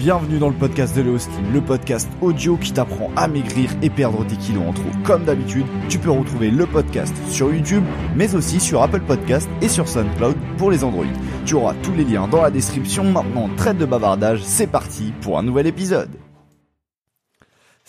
bienvenue 0.00 0.38
dans 0.38 0.48
le 0.48 0.54
podcast 0.54 0.96
de 0.96 1.02
Léo 1.02 1.18
Slim, 1.18 1.52
le 1.52 1.60
podcast 1.60 2.08
audio 2.22 2.56
qui 2.56 2.72
t'apprend 2.72 3.10
à 3.16 3.28
maigrir 3.28 3.68
et 3.82 3.90
perdre 3.90 4.26
tes 4.26 4.36
kilos 4.36 4.62
en 4.66 4.72
trop. 4.72 4.88
Comme 5.04 5.24
d'habitude, 5.24 5.66
tu 5.90 5.98
peux 5.98 6.10
retrouver 6.10 6.50
le 6.50 6.64
podcast 6.64 7.14
sur 7.28 7.52
YouTube, 7.52 7.84
mais 8.16 8.34
aussi 8.34 8.60
sur 8.60 8.82
Apple 8.82 9.02
Podcast 9.02 9.46
et 9.60 9.68
sur 9.68 9.86
SoundCloud 9.86 10.36
pour 10.56 10.70
les 10.70 10.84
Android. 10.84 11.04
Tu 11.44 11.54
auras 11.54 11.74
tous 11.82 11.92
les 11.92 12.04
liens 12.04 12.28
dans 12.28 12.40
la 12.40 12.50
description. 12.50 13.04
Maintenant, 13.04 13.50
traite 13.58 13.76
de 13.76 13.84
bavardage, 13.84 14.42
c'est 14.42 14.68
parti 14.68 15.12
pour 15.20 15.38
un 15.38 15.42
nouvel 15.42 15.66
épisode. 15.66 16.08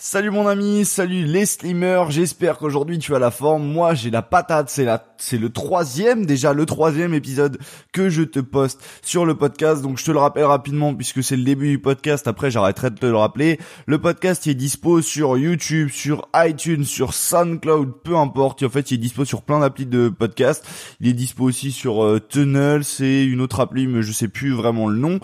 Salut 0.04 0.30
mon 0.30 0.48
ami, 0.48 0.84
salut 0.84 1.26
les 1.26 1.46
slimmers, 1.46 2.10
j'espère 2.10 2.58
qu'aujourd'hui 2.58 2.98
tu 2.98 3.14
as 3.14 3.20
la 3.20 3.30
forme, 3.30 3.64
moi 3.64 3.94
j'ai 3.94 4.10
la 4.10 4.20
patate, 4.20 4.68
c'est 4.68 4.84
la, 4.84 5.06
c'est 5.16 5.38
le 5.38 5.48
troisième, 5.48 6.26
déjà 6.26 6.52
le 6.52 6.66
troisième 6.66 7.14
épisode 7.14 7.58
que 7.92 8.10
je 8.10 8.24
te 8.24 8.40
poste 8.40 8.80
sur 9.00 9.24
le 9.24 9.36
podcast, 9.36 9.80
donc 9.80 9.98
je 9.98 10.04
te 10.04 10.10
le 10.10 10.18
rappelle 10.18 10.42
rapidement 10.42 10.92
puisque 10.92 11.22
c'est 11.22 11.36
le 11.36 11.44
début 11.44 11.68
du 11.68 11.78
podcast, 11.78 12.26
après 12.26 12.50
j'arrêterai 12.50 12.90
de 12.90 12.98
te 12.98 13.06
le 13.06 13.16
rappeler, 13.16 13.60
le 13.86 14.00
podcast 14.00 14.44
est 14.48 14.54
dispo 14.54 15.02
sur 15.02 15.38
YouTube, 15.38 15.88
sur 15.90 16.28
iTunes, 16.34 16.82
sur 16.82 17.14
SoundCloud, 17.14 18.02
peu 18.02 18.16
importe, 18.16 18.64
en 18.64 18.70
fait 18.70 18.90
il 18.90 18.94
est 18.94 18.98
dispo 18.98 19.24
sur 19.24 19.42
plein 19.42 19.60
d'applis 19.60 19.86
de 19.86 20.08
podcast, 20.08 20.66
il 21.00 21.06
est 21.06 21.12
dispo 21.12 21.44
aussi 21.44 21.70
sur 21.70 22.02
euh, 22.02 22.18
Tunnel, 22.18 22.82
c'est 22.82 23.24
une 23.24 23.40
autre 23.40 23.60
appli 23.60 23.86
mais 23.86 24.02
je 24.02 24.10
sais 24.10 24.26
plus 24.26 24.50
vraiment 24.50 24.88
le 24.88 24.98
nom, 24.98 25.20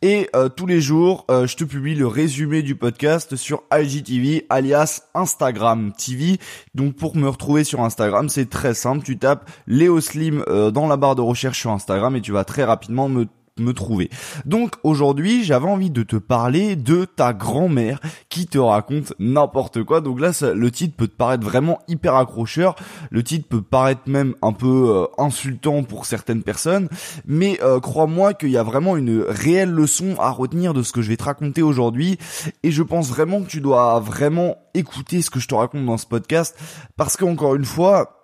et 0.00 0.30
euh, 0.34 0.48
tous 0.48 0.66
les 0.66 0.80
jours 0.80 1.26
euh, 1.30 1.46
je 1.46 1.54
te 1.54 1.64
publie 1.64 1.94
le 1.94 2.06
résumé 2.06 2.62
du 2.62 2.76
podcast 2.76 3.36
sur 3.36 3.64
IGTV 3.70 4.21
alias 4.48 5.02
Instagram 5.14 5.92
TV. 5.96 6.38
Donc 6.74 6.94
pour 6.96 7.16
me 7.16 7.28
retrouver 7.28 7.64
sur 7.64 7.80
Instagram, 7.80 8.28
c'est 8.28 8.48
très 8.48 8.74
simple, 8.74 9.04
tu 9.04 9.18
tapes 9.18 9.48
Léo 9.66 10.00
Slim 10.00 10.44
euh, 10.48 10.70
dans 10.70 10.86
la 10.86 10.96
barre 10.96 11.14
de 11.14 11.22
recherche 11.22 11.60
sur 11.60 11.70
Instagram 11.70 12.16
et 12.16 12.20
tu 12.20 12.32
vas 12.32 12.44
très 12.44 12.64
rapidement 12.64 13.08
me 13.08 13.26
me 13.58 13.72
trouver. 13.72 14.10
Donc 14.46 14.76
aujourd'hui, 14.82 15.44
j'avais 15.44 15.68
envie 15.68 15.90
de 15.90 16.02
te 16.02 16.16
parler 16.16 16.76
de 16.76 17.04
ta 17.04 17.32
grand-mère 17.32 18.00
qui 18.28 18.46
te 18.46 18.58
raconte 18.58 19.12
n'importe 19.18 19.82
quoi. 19.84 20.00
Donc 20.00 20.20
là, 20.20 20.30
le 20.54 20.70
titre 20.70 20.96
peut 20.96 21.08
te 21.08 21.14
paraître 21.14 21.44
vraiment 21.44 21.78
hyper 21.88 22.16
accrocheur. 22.16 22.74
Le 23.10 23.22
titre 23.22 23.48
peut 23.48 23.62
paraître 23.62 24.02
même 24.06 24.34
un 24.42 24.52
peu 24.52 24.90
euh, 24.90 25.06
insultant 25.18 25.82
pour 25.82 26.06
certaines 26.06 26.42
personnes, 26.42 26.88
mais 27.26 27.58
euh, 27.62 27.80
crois-moi 27.80 28.34
qu'il 28.34 28.50
y 28.50 28.56
a 28.56 28.62
vraiment 28.62 28.96
une 28.96 29.24
réelle 29.28 29.70
leçon 29.70 30.14
à 30.18 30.30
retenir 30.30 30.74
de 30.74 30.82
ce 30.82 30.92
que 30.92 31.02
je 31.02 31.08
vais 31.08 31.16
te 31.16 31.24
raconter 31.24 31.62
aujourd'hui. 31.62 32.18
Et 32.62 32.70
je 32.70 32.82
pense 32.82 33.08
vraiment 33.08 33.42
que 33.42 33.48
tu 33.48 33.60
dois 33.60 34.00
vraiment 34.00 34.56
écouter 34.74 35.22
ce 35.22 35.30
que 35.30 35.40
je 35.40 35.48
te 35.48 35.54
raconte 35.54 35.84
dans 35.84 35.98
ce 35.98 36.06
podcast 36.06 36.56
parce 36.96 37.16
qu'encore 37.16 37.54
une 37.54 37.64
fois, 37.64 38.21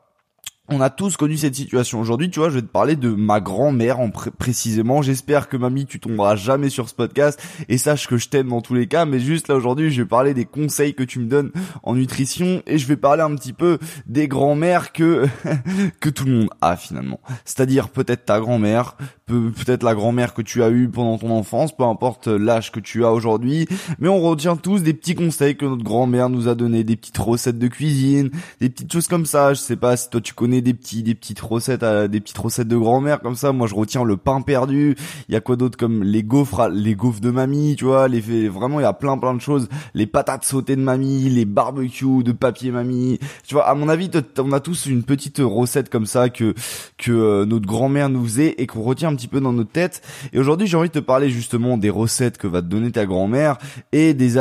on 0.68 0.80
a 0.80 0.90
tous 0.90 1.16
connu 1.16 1.36
cette 1.36 1.54
situation. 1.54 2.00
Aujourd'hui, 2.00 2.30
tu 2.30 2.40
vois, 2.40 2.50
je 2.50 2.56
vais 2.56 2.62
te 2.62 2.66
parler 2.66 2.94
de 2.94 3.08
ma 3.10 3.40
grand-mère 3.40 4.00
en 4.00 4.10
précisément. 4.10 5.00
J'espère 5.00 5.48
que 5.48 5.56
mamie, 5.56 5.86
tu 5.86 5.98
tomberas 5.98 6.36
jamais 6.36 6.68
sur 6.68 6.88
ce 6.88 6.94
podcast 6.94 7.40
et 7.68 7.78
sache 7.78 8.06
que 8.06 8.18
je 8.18 8.28
t'aime 8.28 8.48
dans 8.48 8.60
tous 8.60 8.74
les 8.74 8.86
cas. 8.86 9.06
Mais 9.06 9.18
juste 9.18 9.48
là 9.48 9.54
aujourd'hui, 9.54 9.90
je 9.90 10.02
vais 10.02 10.08
parler 10.08 10.34
des 10.34 10.44
conseils 10.44 10.94
que 10.94 11.02
tu 11.02 11.20
me 11.20 11.26
donnes 11.26 11.52
en 11.82 11.94
nutrition 11.94 12.62
et 12.66 12.78
je 12.78 12.86
vais 12.86 12.96
parler 12.96 13.22
un 13.22 13.34
petit 13.34 13.54
peu 13.54 13.78
des 14.06 14.28
grand-mères 14.28 14.92
que 14.92 15.26
que 16.00 16.10
tout 16.10 16.26
le 16.26 16.32
monde 16.32 16.50
a 16.60 16.76
finalement. 16.76 17.20
C'est-à-dire 17.44 17.88
peut-être 17.88 18.26
ta 18.26 18.38
grand-mère, 18.38 18.96
peut-être 19.28 19.82
la 19.82 19.94
grand-mère 19.94 20.34
que 20.34 20.42
tu 20.42 20.62
as 20.62 20.70
eue 20.70 20.88
pendant 20.88 21.18
ton 21.18 21.30
enfance, 21.30 21.76
peu 21.76 21.84
importe 21.84 22.26
l'âge 22.28 22.72
que 22.72 22.80
tu 22.80 23.04
as 23.04 23.12
aujourd'hui. 23.12 23.66
Mais 23.98 24.08
on 24.08 24.20
retient 24.20 24.56
tous 24.56 24.82
des 24.82 24.94
petits 24.94 25.14
conseils 25.14 25.56
que 25.56 25.66
notre 25.66 25.84
grand-mère 25.84 26.28
nous 26.28 26.48
a 26.48 26.54
donné, 26.54 26.84
des 26.84 26.96
petites 26.96 27.18
recettes 27.18 27.58
de 27.58 27.68
cuisine, 27.68 28.30
des 28.60 28.68
petites 28.68 28.92
choses 28.92 29.08
comme 29.08 29.26
ça. 29.26 29.54
Je 29.54 29.60
sais 29.60 29.76
pas 29.76 29.96
si 29.96 30.10
toi 30.10 30.20
tu 30.20 30.34
connais 30.34 30.60
des 30.60 30.74
petits 30.74 31.02
des 31.02 31.14
petites 31.14 31.40
recettes 31.40 31.82
à, 31.82 32.08
des 32.08 32.20
petites 32.20 32.38
recettes 32.38 32.68
de 32.68 32.76
grand-mère 32.76 33.20
comme 33.20 33.34
ça 33.34 33.52
moi 33.52 33.66
je 33.66 33.74
retiens 33.74 34.04
le 34.04 34.16
pain 34.16 34.40
perdu 34.40 34.96
il 35.28 35.32
y 35.32 35.36
a 35.36 35.40
quoi 35.40 35.56
d'autre 35.56 35.76
comme 35.76 36.02
les 36.02 36.22
gaufres 36.22 36.68
les 36.68 36.94
gaufres 36.94 37.20
de 37.20 37.30
mamie 37.30 37.76
tu 37.76 37.84
vois 37.84 38.08
les 38.08 38.48
vraiment 38.48 38.80
il 38.80 38.82
y 38.82 38.86
a 38.86 38.92
plein 38.92 39.18
plein 39.18 39.34
de 39.34 39.40
choses 39.40 39.68
les 39.94 40.06
patates 40.06 40.44
sautées 40.44 40.76
de 40.76 40.80
mamie 40.80 41.28
les 41.30 41.44
barbecues 41.44 42.22
de 42.22 42.32
papier 42.32 42.70
mamie 42.70 43.18
tu 43.46 43.54
vois 43.54 43.68
à 43.68 43.74
mon 43.74 43.88
avis 43.88 44.10
on 44.38 44.52
a 44.52 44.60
tous 44.60 44.86
une 44.86 45.02
petite 45.02 45.38
recette 45.38 45.88
comme 45.90 46.06
ça 46.06 46.28
que 46.28 46.54
que 46.96 47.12
euh, 47.12 47.44
notre 47.44 47.66
grand-mère 47.66 48.08
nous 48.08 48.24
faisait 48.24 48.54
et 48.58 48.66
qu'on 48.66 48.82
retient 48.82 49.12
petit 49.18 49.28
peu 49.28 49.40
dans 49.40 49.52
notre 49.52 49.72
tête 49.72 50.02
et 50.32 50.38
aujourd'hui 50.38 50.66
j'ai 50.66 50.76
envie 50.76 50.88
de 50.88 50.94
te 50.94 50.98
parler 50.98 51.30
justement 51.30 51.78
des 51.78 51.90
recettes 51.90 52.38
que 52.38 52.46
va 52.46 52.62
te 52.62 52.66
donner 52.66 52.92
ta 52.92 53.06
grand-mère 53.06 53.58
et 53.92 54.14
des, 54.14 54.34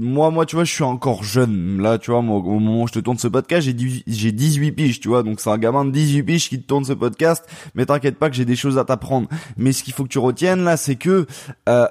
moi 0.00 0.30
moi 0.30 0.46
tu 0.46 0.56
vois 0.56 0.64
je 0.64 0.72
suis 0.72 0.84
encore 0.84 1.24
jeune 1.24 1.80
là 1.80 1.98
tu 1.98 2.10
vois 2.10 2.22
moi, 2.22 2.38
au 2.38 2.58
moment 2.58 2.82
où 2.84 2.88
je 2.88 2.94
te 2.94 2.98
tourne 2.98 3.18
ce 3.18 3.28
podcast 3.28 3.66
j'ai 3.66 4.02
j'ai 4.06 4.32
18 4.32 4.72
piges 4.72 5.00
tu 5.00 5.08
vois 5.08 5.22
donc 5.22 5.40
c'est 5.40 5.50
un 5.50 5.58
gamin 5.58 5.84
de 5.84 5.90
18 5.90 6.22
piges 6.22 6.48
qui 6.48 6.60
te 6.60 6.66
tourne 6.66 6.84
ce 6.84 6.92
podcast, 6.92 7.44
mais 7.74 7.86
t'inquiète 7.86 8.18
pas 8.18 8.30
que 8.30 8.36
j'ai 8.36 8.44
des 8.44 8.56
choses 8.56 8.78
à 8.78 8.84
t'apprendre. 8.84 9.28
Mais 9.56 9.72
ce 9.72 9.82
qu'il 9.82 9.92
faut 9.92 10.04
que 10.04 10.08
tu 10.08 10.18
retiennes 10.18 10.64
là, 10.64 10.76
c'est 10.76 10.96
que 10.96 11.26
euh, 11.68 11.86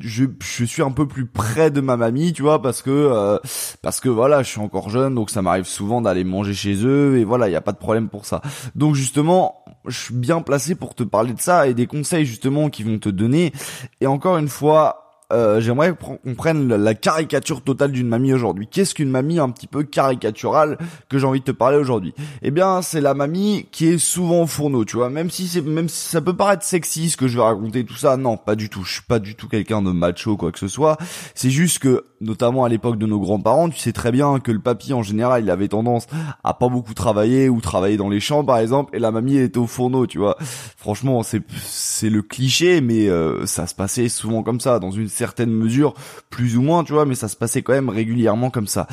je, 0.00 0.24
je 0.40 0.64
suis 0.64 0.82
un 0.82 0.92
peu 0.92 1.08
plus 1.08 1.26
près 1.26 1.70
de 1.70 1.80
ma 1.80 1.96
mamie, 1.96 2.32
tu 2.32 2.42
vois, 2.42 2.62
parce 2.62 2.82
que 2.82 2.90
euh, 2.90 3.38
parce 3.82 4.00
que 4.00 4.08
voilà, 4.08 4.42
je 4.42 4.48
suis 4.48 4.60
encore 4.60 4.90
jeune, 4.90 5.14
donc 5.14 5.30
ça 5.30 5.42
m'arrive 5.42 5.64
souvent 5.64 6.00
d'aller 6.00 6.24
manger 6.24 6.54
chez 6.54 6.84
eux, 6.84 7.18
et 7.18 7.24
voilà, 7.24 7.48
il 7.48 7.52
y 7.52 7.56
a 7.56 7.60
pas 7.60 7.72
de 7.72 7.78
problème 7.78 8.08
pour 8.08 8.24
ça. 8.26 8.40
Donc 8.74 8.94
justement, 8.94 9.63
je 9.86 9.98
suis 9.98 10.14
bien 10.14 10.40
placé 10.40 10.74
pour 10.74 10.94
te 10.94 11.02
parler 11.02 11.32
de 11.32 11.40
ça 11.40 11.68
et 11.68 11.74
des 11.74 11.86
conseils 11.86 12.24
justement 12.24 12.70
qui 12.70 12.82
vont 12.82 12.98
te 12.98 13.08
donner. 13.08 13.52
Et 14.00 14.06
encore 14.06 14.38
une 14.38 14.48
fois, 14.48 15.03
euh, 15.34 15.60
j'aimerais 15.60 15.94
qu'on 15.94 16.34
prenne 16.34 16.68
la 16.68 16.94
caricature 16.94 17.62
totale 17.62 17.92
d'une 17.92 18.08
mamie 18.08 18.32
aujourd'hui. 18.32 18.68
Qu'est-ce 18.70 18.94
qu'une 18.94 19.10
mamie 19.10 19.38
un 19.38 19.50
petit 19.50 19.66
peu 19.66 19.82
caricaturale 19.82 20.78
que 21.08 21.18
j'ai 21.18 21.26
envie 21.26 21.40
de 21.40 21.44
te 21.44 21.50
parler 21.50 21.76
aujourd'hui? 21.76 22.14
Eh 22.42 22.50
bien, 22.50 22.82
c'est 22.82 23.00
la 23.00 23.14
mamie 23.14 23.66
qui 23.72 23.88
est 23.88 23.98
souvent 23.98 24.42
au 24.42 24.46
fourneau, 24.46 24.84
tu 24.84 24.96
vois. 24.96 25.10
Même 25.10 25.30
si 25.30 25.48
c'est, 25.48 25.60
même 25.60 25.88
si 25.88 26.08
ça 26.08 26.20
peut 26.20 26.36
paraître 26.36 26.64
sexy 26.64 27.10
ce 27.10 27.16
que 27.16 27.28
je 27.28 27.36
vais 27.36 27.44
raconter, 27.44 27.84
tout 27.84 27.96
ça, 27.96 28.16
non, 28.16 28.36
pas 28.36 28.54
du 28.54 28.68
tout. 28.68 28.84
Je 28.84 28.94
suis 28.94 29.02
pas 29.02 29.18
du 29.18 29.34
tout 29.34 29.48
quelqu'un 29.48 29.82
de 29.82 29.90
macho 29.90 30.36
quoi 30.36 30.52
que 30.52 30.58
ce 30.58 30.68
soit. 30.68 30.96
C'est 31.34 31.50
juste 31.50 31.80
que, 31.80 32.04
notamment 32.20 32.64
à 32.64 32.68
l'époque 32.68 32.98
de 32.98 33.06
nos 33.06 33.18
grands-parents, 33.18 33.68
tu 33.68 33.78
sais 33.78 33.92
très 33.92 34.12
bien 34.12 34.38
que 34.38 34.52
le 34.52 34.60
papy 34.60 34.92
en 34.92 35.02
général, 35.02 35.42
il 35.42 35.50
avait 35.50 35.68
tendance 35.68 36.06
à 36.42 36.54
pas 36.54 36.68
beaucoup 36.68 36.94
travailler 36.94 37.48
ou 37.48 37.60
travailler 37.60 37.96
dans 37.96 38.08
les 38.08 38.20
champs 38.20 38.44
par 38.44 38.58
exemple, 38.58 38.96
et 38.96 38.98
la 38.98 39.10
mamie 39.10 39.36
était 39.36 39.58
au 39.58 39.66
fourneau, 39.66 40.06
tu 40.06 40.18
vois. 40.18 40.36
Franchement, 40.76 41.22
c'est 41.22 41.42
c'est 41.64 42.10
le 42.10 42.22
cliché, 42.22 42.80
mais 42.80 43.08
euh, 43.08 43.46
ça 43.46 43.66
se 43.66 43.74
passait 43.74 44.08
souvent 44.08 44.42
comme 44.42 44.60
ça 44.60 44.78
dans 44.78 44.90
une 44.90 45.08
certaines 45.24 45.52
mesures, 45.52 45.94
plus 46.28 46.58
ou 46.58 46.62
moins, 46.62 46.84
tu 46.84 46.92
vois, 46.92 47.06
mais 47.06 47.14
ça 47.14 47.28
se 47.28 47.36
passait 47.36 47.62
quand 47.62 47.72
même 47.72 47.88
régulièrement 47.88 48.50
comme 48.50 48.66
ça. 48.66 48.86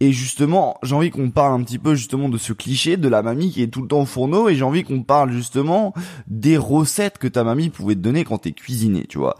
Et 0.00 0.12
justement, 0.12 0.78
j'ai 0.82 0.94
envie 0.94 1.10
qu'on 1.10 1.30
parle 1.30 1.52
un 1.52 1.62
petit 1.62 1.78
peu 1.78 1.94
justement 1.94 2.30
de 2.30 2.38
ce 2.38 2.54
cliché 2.54 2.96
de 2.96 3.08
la 3.08 3.22
mamie 3.22 3.50
qui 3.50 3.62
est 3.62 3.68
tout 3.68 3.82
le 3.82 3.88
temps 3.88 4.00
au 4.00 4.06
fourneau, 4.06 4.48
et 4.48 4.54
j'ai 4.54 4.64
envie 4.64 4.82
qu'on 4.82 5.02
parle 5.02 5.30
justement 5.30 5.92
des 6.26 6.56
recettes 6.56 7.18
que 7.18 7.28
ta 7.28 7.44
mamie 7.44 7.68
pouvait 7.68 7.96
te 7.96 8.00
donner 8.00 8.24
quand 8.24 8.38
t'es 8.38 8.52
cuisiné, 8.52 9.04
tu 9.06 9.18
vois. 9.18 9.36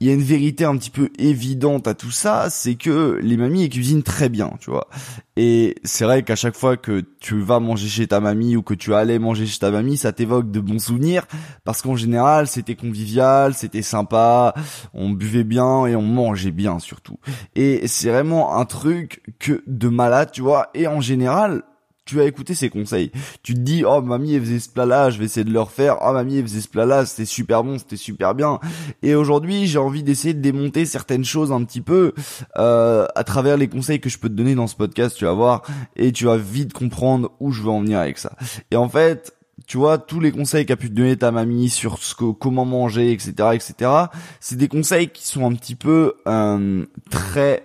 Il 0.00 0.06
y 0.06 0.10
a 0.10 0.12
une 0.12 0.22
vérité 0.22 0.66
un 0.66 0.76
petit 0.76 0.90
peu 0.90 1.08
évidente 1.18 1.88
à 1.88 1.94
tout 1.94 2.10
ça, 2.10 2.50
c'est 2.50 2.74
que 2.74 3.18
les 3.22 3.38
mamies 3.38 3.64
elles 3.64 3.70
cuisinent 3.70 4.02
très 4.02 4.28
bien, 4.28 4.52
tu 4.60 4.70
vois. 4.70 4.88
Et 5.36 5.74
c'est 5.84 6.04
vrai 6.04 6.22
qu'à 6.22 6.34
chaque 6.34 6.56
fois 6.56 6.76
que 6.76 7.02
tu 7.20 7.40
vas 7.40 7.60
manger 7.60 7.88
chez 7.88 8.06
ta 8.06 8.20
mamie 8.20 8.56
ou 8.56 8.62
que 8.62 8.72
tu 8.72 8.94
allais 8.94 9.18
manger 9.18 9.46
chez 9.46 9.58
ta 9.58 9.70
mamie, 9.70 9.98
ça 9.98 10.12
t'évoque 10.12 10.50
de 10.50 10.60
bons 10.60 10.78
souvenirs 10.78 11.26
parce 11.64 11.82
qu'en 11.82 11.94
général, 11.94 12.46
c'était 12.46 12.74
convivial, 12.74 13.52
c'était 13.52 13.82
sympa, 13.82 14.54
on 14.94 15.10
buvait 15.10 15.44
bien 15.44 15.86
et 15.86 15.94
on 15.94 16.02
mangeait 16.02 16.52
bien 16.52 16.78
surtout. 16.78 17.18
Et 17.54 17.86
c'est 17.86 18.10
vraiment 18.10 18.56
un 18.56 18.64
truc 18.64 19.22
que 19.38 19.62
de 19.66 19.88
malade, 19.88 20.30
tu 20.32 20.40
vois. 20.40 20.70
Et 20.74 20.86
en 20.86 21.02
général, 21.02 21.62
tu 22.06 22.20
as 22.20 22.24
écouté 22.24 22.54
ses 22.54 22.70
conseils. 22.70 23.10
Tu 23.42 23.54
te 23.54 23.58
dis, 23.58 23.84
oh, 23.84 24.00
mamie, 24.00 24.34
elle 24.34 24.42
faisait 24.42 24.60
ce 24.60 24.70
plat-là, 24.70 25.10
je 25.10 25.18
vais 25.18 25.26
essayer 25.26 25.44
de 25.44 25.52
le 25.52 25.60
refaire. 25.60 25.98
Oh, 26.00 26.12
mamie, 26.12 26.38
elle 26.38 26.44
faisait 26.44 26.60
ce 26.60 26.68
plat-là, 26.68 27.04
c'était 27.04 27.26
super 27.26 27.64
bon, 27.64 27.78
c'était 27.78 27.96
super 27.96 28.34
bien. 28.34 28.60
Et 29.02 29.14
aujourd'hui, 29.14 29.66
j'ai 29.66 29.78
envie 29.78 30.02
d'essayer 30.02 30.32
de 30.32 30.40
démonter 30.40 30.86
certaines 30.86 31.24
choses 31.24 31.52
un 31.52 31.62
petit 31.64 31.80
peu, 31.80 32.14
euh, 32.56 33.06
à 33.14 33.24
travers 33.24 33.56
les 33.56 33.68
conseils 33.68 34.00
que 34.00 34.08
je 34.08 34.18
peux 34.18 34.28
te 34.28 34.34
donner 34.34 34.54
dans 34.54 34.68
ce 34.68 34.76
podcast, 34.76 35.16
tu 35.16 35.24
vas 35.24 35.32
voir. 35.32 35.62
Et 35.96 36.12
tu 36.12 36.24
vas 36.24 36.36
vite 36.36 36.72
comprendre 36.72 37.32
où 37.40 37.50
je 37.50 37.62
veux 37.62 37.70
en 37.70 37.80
venir 37.80 37.98
avec 37.98 38.18
ça. 38.18 38.32
Et 38.70 38.76
en 38.76 38.88
fait, 38.88 39.36
tu 39.66 39.78
vois, 39.78 39.98
tous 39.98 40.20
les 40.20 40.30
conseils 40.30 40.64
qu'a 40.64 40.76
pu 40.76 40.90
te 40.90 40.94
donner 40.94 41.16
ta 41.16 41.32
mamie 41.32 41.70
sur 41.70 41.98
ce 41.98 42.14
que, 42.14 42.30
comment 42.30 42.64
manger, 42.64 43.12
etc., 43.12 43.32
etc., 43.52 43.90
c'est 44.38 44.56
des 44.56 44.68
conseils 44.68 45.08
qui 45.08 45.26
sont 45.26 45.44
un 45.44 45.54
petit 45.54 45.74
peu 45.74 46.14
euh, 46.28 46.84
très 47.10 47.64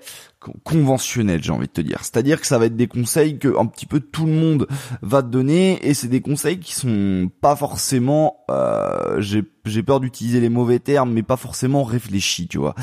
conventionnel, 0.63 1.43
j'ai 1.43 1.51
envie 1.51 1.67
de 1.67 1.71
te 1.71 1.81
dire. 1.81 1.99
C'est-à-dire 2.01 2.41
que 2.41 2.47
ça 2.47 2.57
va 2.57 2.65
être 2.65 2.75
des 2.75 2.87
conseils 2.87 3.37
que 3.37 3.57
un 3.57 3.65
petit 3.65 3.85
peu 3.85 3.99
tout 3.99 4.25
le 4.25 4.33
monde 4.33 4.67
va 5.01 5.21
te 5.21 5.27
donner 5.27 5.85
et 5.87 5.93
c'est 5.93 6.07
des 6.07 6.21
conseils 6.21 6.59
qui 6.59 6.73
sont 6.73 7.29
pas 7.41 7.55
forcément 7.55 8.43
euh, 8.49 9.21
j'ai 9.21 9.43
j'ai 9.65 9.83
peur 9.83 9.99
d'utiliser 9.99 10.39
les 10.39 10.49
mauvais 10.49 10.79
termes, 10.79 11.11
mais 11.11 11.23
pas 11.23 11.37
forcément 11.37 11.83
réfléchi, 11.83 12.47
tu 12.47 12.57
vois. 12.57 12.75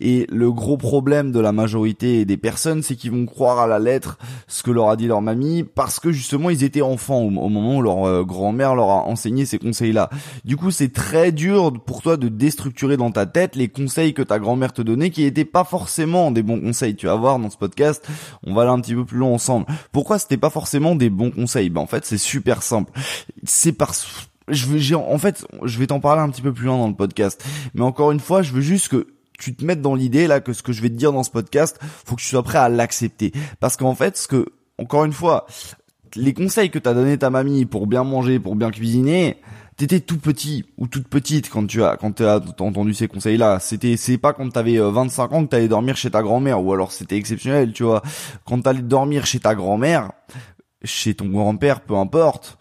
Et 0.00 0.26
le 0.30 0.50
gros 0.52 0.76
problème 0.76 1.32
de 1.32 1.40
la 1.40 1.52
majorité 1.52 2.24
des 2.24 2.36
personnes, 2.36 2.82
c'est 2.82 2.96
qu'ils 2.96 3.10
vont 3.10 3.26
croire 3.26 3.60
à 3.60 3.66
la 3.66 3.78
lettre 3.78 4.18
ce 4.46 4.62
que 4.62 4.70
leur 4.70 4.88
a 4.88 4.96
dit 4.96 5.06
leur 5.06 5.22
mamie, 5.22 5.64
parce 5.64 6.00
que 6.00 6.12
justement 6.12 6.50
ils 6.50 6.64
étaient 6.64 6.82
enfants 6.82 7.22
au, 7.22 7.30
moment 7.30 7.76
où 7.76 7.82
leur 7.82 8.04
euh, 8.04 8.24
grand-mère 8.24 8.74
leur 8.74 8.90
a 8.90 9.04
enseigné 9.04 9.44
ces 9.44 9.58
conseils-là. 9.58 10.10
Du 10.44 10.56
coup, 10.56 10.70
c'est 10.70 10.92
très 10.92 11.32
dur 11.32 11.72
pour 11.84 12.02
toi 12.02 12.16
de 12.16 12.28
déstructurer 12.28 12.96
dans 12.96 13.10
ta 13.10 13.26
tête 13.26 13.56
les 13.56 13.68
conseils 13.68 14.14
que 14.14 14.22
ta 14.22 14.38
grand-mère 14.38 14.72
te 14.72 14.82
donnait, 14.82 15.10
qui 15.10 15.24
étaient 15.24 15.44
pas 15.44 15.64
forcément 15.64 16.30
des 16.30 16.42
bons 16.42 16.60
conseils. 16.60 16.96
Tu 16.96 17.06
vas 17.06 17.16
voir 17.16 17.38
dans 17.38 17.50
ce 17.50 17.56
podcast, 17.56 18.06
on 18.44 18.54
va 18.54 18.62
aller 18.62 18.70
un 18.70 18.80
petit 18.80 18.94
peu 18.94 19.04
plus 19.04 19.18
loin 19.18 19.30
ensemble. 19.30 19.66
Pourquoi 19.92 20.18
c'était 20.18 20.36
pas 20.36 20.50
forcément 20.50 20.94
des 20.94 21.10
bons 21.10 21.30
conseils? 21.30 21.70
Ben 21.70 21.80
en 21.80 21.86
fait, 21.86 22.04
c'est 22.04 22.18
super 22.18 22.62
simple. 22.62 22.92
C'est 23.44 23.72
parce 23.72 24.30
je 24.48 24.66
veux, 24.66 24.96
en 24.96 25.18
fait, 25.18 25.46
je 25.62 25.78
vais 25.78 25.86
t'en 25.86 26.00
parler 26.00 26.22
un 26.22 26.28
petit 26.30 26.42
peu 26.42 26.52
plus 26.52 26.66
loin 26.66 26.78
dans 26.78 26.88
le 26.88 26.94
podcast. 26.94 27.44
Mais 27.74 27.82
encore 27.82 28.12
une 28.12 28.20
fois, 28.20 28.42
je 28.42 28.52
veux 28.52 28.60
juste 28.60 28.88
que 28.88 29.08
tu 29.38 29.54
te 29.54 29.64
mettes 29.64 29.82
dans 29.82 29.94
l'idée 29.94 30.26
là 30.26 30.40
que 30.40 30.52
ce 30.52 30.62
que 30.62 30.72
je 30.72 30.82
vais 30.82 30.88
te 30.88 30.94
dire 30.94 31.12
dans 31.12 31.24
ce 31.24 31.30
podcast, 31.30 31.78
faut 31.82 32.16
que 32.16 32.20
tu 32.20 32.28
sois 32.28 32.42
prêt 32.42 32.58
à 32.58 32.68
l'accepter. 32.68 33.32
Parce 33.60 33.76
qu'en 33.76 33.94
fait, 33.94 34.16
ce 34.16 34.28
que, 34.28 34.46
encore 34.78 35.04
une 35.04 35.12
fois, 35.12 35.46
les 36.14 36.34
conseils 36.34 36.70
que 36.70 36.78
t'as 36.78 36.94
donné 36.94 37.18
ta 37.18 37.30
mamie 37.30 37.64
pour 37.64 37.86
bien 37.86 38.04
manger, 38.04 38.38
pour 38.38 38.54
bien 38.54 38.70
cuisiner, 38.70 39.38
t'étais 39.76 40.00
tout 40.00 40.18
petit 40.18 40.64
ou 40.78 40.86
toute 40.86 41.08
petite 41.08 41.48
quand 41.48 41.66
tu 41.66 41.82
as 41.82 41.96
quand 41.96 42.12
tu 42.12 42.24
as 42.24 42.40
entendu 42.60 42.92
ces 42.94 43.08
conseils 43.08 43.38
là 43.38 43.58
c'était 43.58 43.96
c'est 43.96 44.18
pas 44.18 44.32
quand 44.32 44.48
t'avais 44.50 44.78
25 44.78 45.32
euh, 45.32 45.34
ans 45.34 45.44
que 45.44 45.48
t'allais 45.48 45.68
dormir 45.68 45.96
chez 45.96 46.10
ta 46.10 46.22
grand-mère 46.22 46.62
ou 46.62 46.72
alors 46.72 46.92
c'était 46.92 47.16
exceptionnel 47.16 47.72
tu 47.72 47.82
vois 47.82 48.02
quand 48.44 48.60
t'allais 48.60 48.82
dormir 48.82 49.24
chez 49.24 49.40
ta 49.40 49.54
grand-mère 49.54 50.12
chez 50.84 51.14
ton 51.14 51.26
grand-père 51.26 51.80
peu 51.80 51.94
importe 51.96 52.58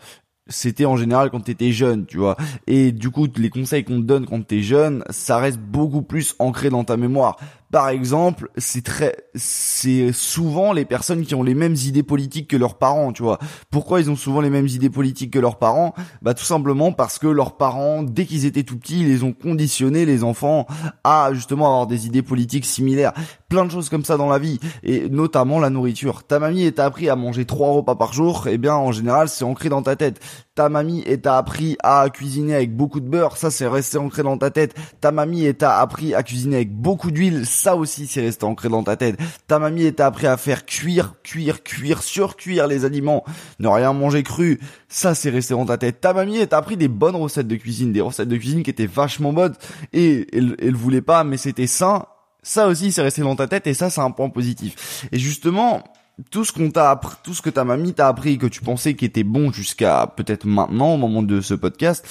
c'était 0.52 0.86
en 0.86 0.98
général 0.98 1.30
quand 1.32 1.42
t'étais 1.42 1.72
jeune, 1.72 2.06
tu 2.06 2.18
vois. 2.18 2.38
Et 2.68 2.92
du 2.92 3.10
coup, 3.10 3.28
les 3.38 3.50
conseils 3.50 3.84
qu'on 3.84 4.02
te 4.02 4.06
donne 4.06 4.26
quand 4.26 4.46
t'es 4.46 4.62
jeune, 4.62 5.04
ça 5.10 5.38
reste 5.38 5.60
beaucoup 5.60 6.02
plus 6.02 6.36
ancré 6.40 6.70
dans 6.70 6.84
ta 6.84 6.98
mémoire. 6.98 7.38
Par 7.72 7.88
exemple, 7.88 8.50
c'est 8.58 8.84
très, 8.84 9.16
c'est 9.34 10.12
souvent 10.12 10.74
les 10.74 10.84
personnes 10.84 11.26
qui 11.26 11.36
ont 11.36 11.44
les 11.44 11.56
mêmes 11.56 11.76
idées 11.76 12.04
politiques 12.04 12.50
que 12.50 12.58
leurs 12.58 12.78
parents, 12.78 13.14
tu 13.14 13.24
vois. 13.24 13.40
Pourquoi 13.70 14.02
ils 14.02 14.10
ont 14.12 14.18
souvent 14.18 14.42
les 14.42 14.50
mêmes 14.50 14.68
idées 14.68 14.90
politiques 14.90 15.32
que 15.32 15.40
leurs 15.40 15.58
parents? 15.58 15.94
Bah 16.22 16.34
tout 16.34 16.44
simplement 16.44 16.92
parce 16.92 17.18
que 17.18 17.28
leurs 17.28 17.56
parents, 17.56 18.04
dès 18.04 18.26
qu'ils 18.26 18.46
étaient 18.46 18.64
tout 18.64 18.78
petits, 18.78 19.06
les 19.06 19.24
ont 19.24 19.32
conditionnés 19.32 20.06
les 20.06 20.24
enfants 20.26 20.68
à 21.06 21.32
justement 21.34 21.68
avoir 21.68 21.88
des 21.88 22.08
idées 22.08 22.22
politiques 22.22 22.66
similaires. 22.66 23.14
Plein 23.48 23.66
de 23.66 23.72
choses 23.72 23.88
comme 23.88 24.04
ça 24.04 24.18
dans 24.18 24.30
la 24.30 24.40
vie 24.40 24.60
et 24.84 25.10
notamment 25.10 25.60
la 25.60 25.70
nourriture. 25.70 26.24
Ta 26.24 26.40
mamie 26.40 26.72
t'a 26.74 26.86
appris 26.86 27.10
à 27.10 27.16
manger 27.16 27.46
trois 27.46 27.72
repas 27.72 27.96
par 27.96 28.12
jour, 28.12 28.48
et 28.48 28.54
eh 28.54 28.58
bien 28.58 28.76
en 28.76 28.92
général 28.92 29.30
c'est 29.30 29.46
ancré 29.46 29.70
dans 29.70 29.82
ta 29.82 29.96
tête. 29.96 30.20
Ta 30.54 30.68
mamie 30.68 31.06
t'a 31.22 31.38
appris 31.38 31.78
à 31.82 32.10
cuisiner 32.10 32.56
avec 32.56 32.76
beaucoup 32.76 33.00
de 33.00 33.08
beurre, 33.08 33.38
ça 33.38 33.50
c'est 33.50 33.70
resté 33.70 33.98
ancré 33.98 34.22
dans 34.22 34.38
ta 34.38 34.52
tête. 34.52 34.76
Ta 35.00 35.14
mamie 35.14 35.56
t'a 35.56 35.80
appris 35.80 36.14
à 36.14 36.24
cuisiner 36.24 36.58
avec 36.58 36.76
beaucoup 36.76 37.10
d'huile, 37.10 37.46
ça 37.46 37.78
aussi 37.78 38.06
c'est 38.06 38.20
resté 38.20 38.44
ancré 38.44 38.68
dans 38.68 38.84
ta 38.84 38.98
tête. 38.98 39.16
Ta 39.48 39.60
mamie 39.60 39.94
t'a 39.94 40.08
appris 40.08 40.28
à 40.28 40.36
faire 40.36 40.66
cuire, 40.66 41.16
cuire, 41.24 41.64
cuire, 41.64 42.04
surcuire 42.04 42.68
les 42.68 42.84
aliments, 42.84 43.24
ne 43.60 43.70
rien 43.70 43.94
manger 43.94 44.24
cru, 44.24 44.60
ça 44.90 45.16
c'est 45.16 45.30
resté 45.30 45.54
dans 45.54 45.66
ta 45.66 45.78
tête. 45.78 46.02
Ta 46.02 46.12
mamie 46.12 46.46
t'a 46.46 46.58
appris 46.58 46.76
des 46.76 46.90
bonnes 46.90 47.16
recettes 47.16 47.48
de 47.48 47.56
cuisine, 47.56 47.94
des 47.94 48.02
recettes 48.02 48.28
de 48.28 48.36
cuisine 48.36 48.64
qui 48.64 48.72
étaient 48.72 48.88
vachement 48.88 49.32
bonnes 49.32 49.56
et 49.94 50.28
elle, 50.34 50.58
elle 50.60 50.76
voulait 50.76 51.02
pas 51.02 51.24
mais 51.24 51.38
c'était 51.38 51.66
sain. 51.66 52.08
Ça 52.44 52.68
aussi 52.68 52.92
c'est 52.92 53.02
resté 53.02 53.22
dans 53.22 53.38
ta 53.38 53.48
tête 53.48 53.68
et 53.68 53.74
ça 53.74 53.90
c'est 53.90 54.02
un 54.02 54.12
point 54.12 54.30
positif. 54.30 55.08
Et 55.14 55.18
justement, 55.18 55.82
tout 56.30 56.46
ce 56.46 56.52
qu'on 56.52 56.72
t'a 56.72 56.92
appris, 56.92 57.16
tout 57.24 57.34
ce 57.34 57.42
que 57.42 57.50
ta 57.50 57.64
mamie 57.64 57.94
t'a 57.94 58.08
appris, 58.08 58.38
que 58.38 58.48
tu 58.48 58.62
pensais 58.62 58.96
qui 58.96 59.06
était 59.06 59.24
bon 59.24 59.52
jusqu'à 59.52 60.08
peut-être 60.16 60.46
maintenant 60.46 60.94
au 60.94 60.98
moment 60.98 61.24
de 61.24 61.42
ce 61.42 61.54
podcast, 61.54 62.06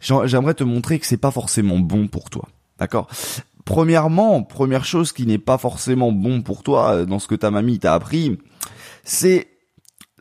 j'aimerais 0.00 0.54
te 0.54 0.64
montrer 0.64 0.98
que 0.98 1.06
c'est 1.06 1.16
pas 1.16 1.30
forcément 1.30 1.78
bon 1.78 2.06
pour 2.06 2.30
toi. 2.30 2.48
D'accord? 2.78 3.08
Premièrement, 3.64 4.42
première 4.42 4.84
chose 4.84 5.12
qui 5.12 5.26
n'est 5.26 5.38
pas 5.38 5.58
forcément 5.58 6.12
bon 6.12 6.42
pour 6.42 6.62
toi 6.62 6.92
euh, 6.92 7.04
dans 7.04 7.18
ce 7.18 7.26
que 7.26 7.34
ta 7.34 7.50
mamie 7.50 7.80
t'a 7.80 7.94
appris, 7.94 8.38
c'est 9.02 9.48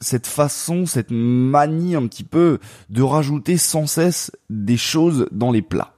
cette 0.01 0.27
façon, 0.27 0.85
cette 0.85 1.11
manie 1.11 1.95
un 1.95 2.07
petit 2.07 2.23
peu 2.23 2.59
de 2.89 3.01
rajouter 3.01 3.57
sans 3.57 3.87
cesse 3.87 4.31
des 4.49 4.77
choses 4.77 5.27
dans 5.31 5.51
les 5.51 5.61
plats. 5.61 5.93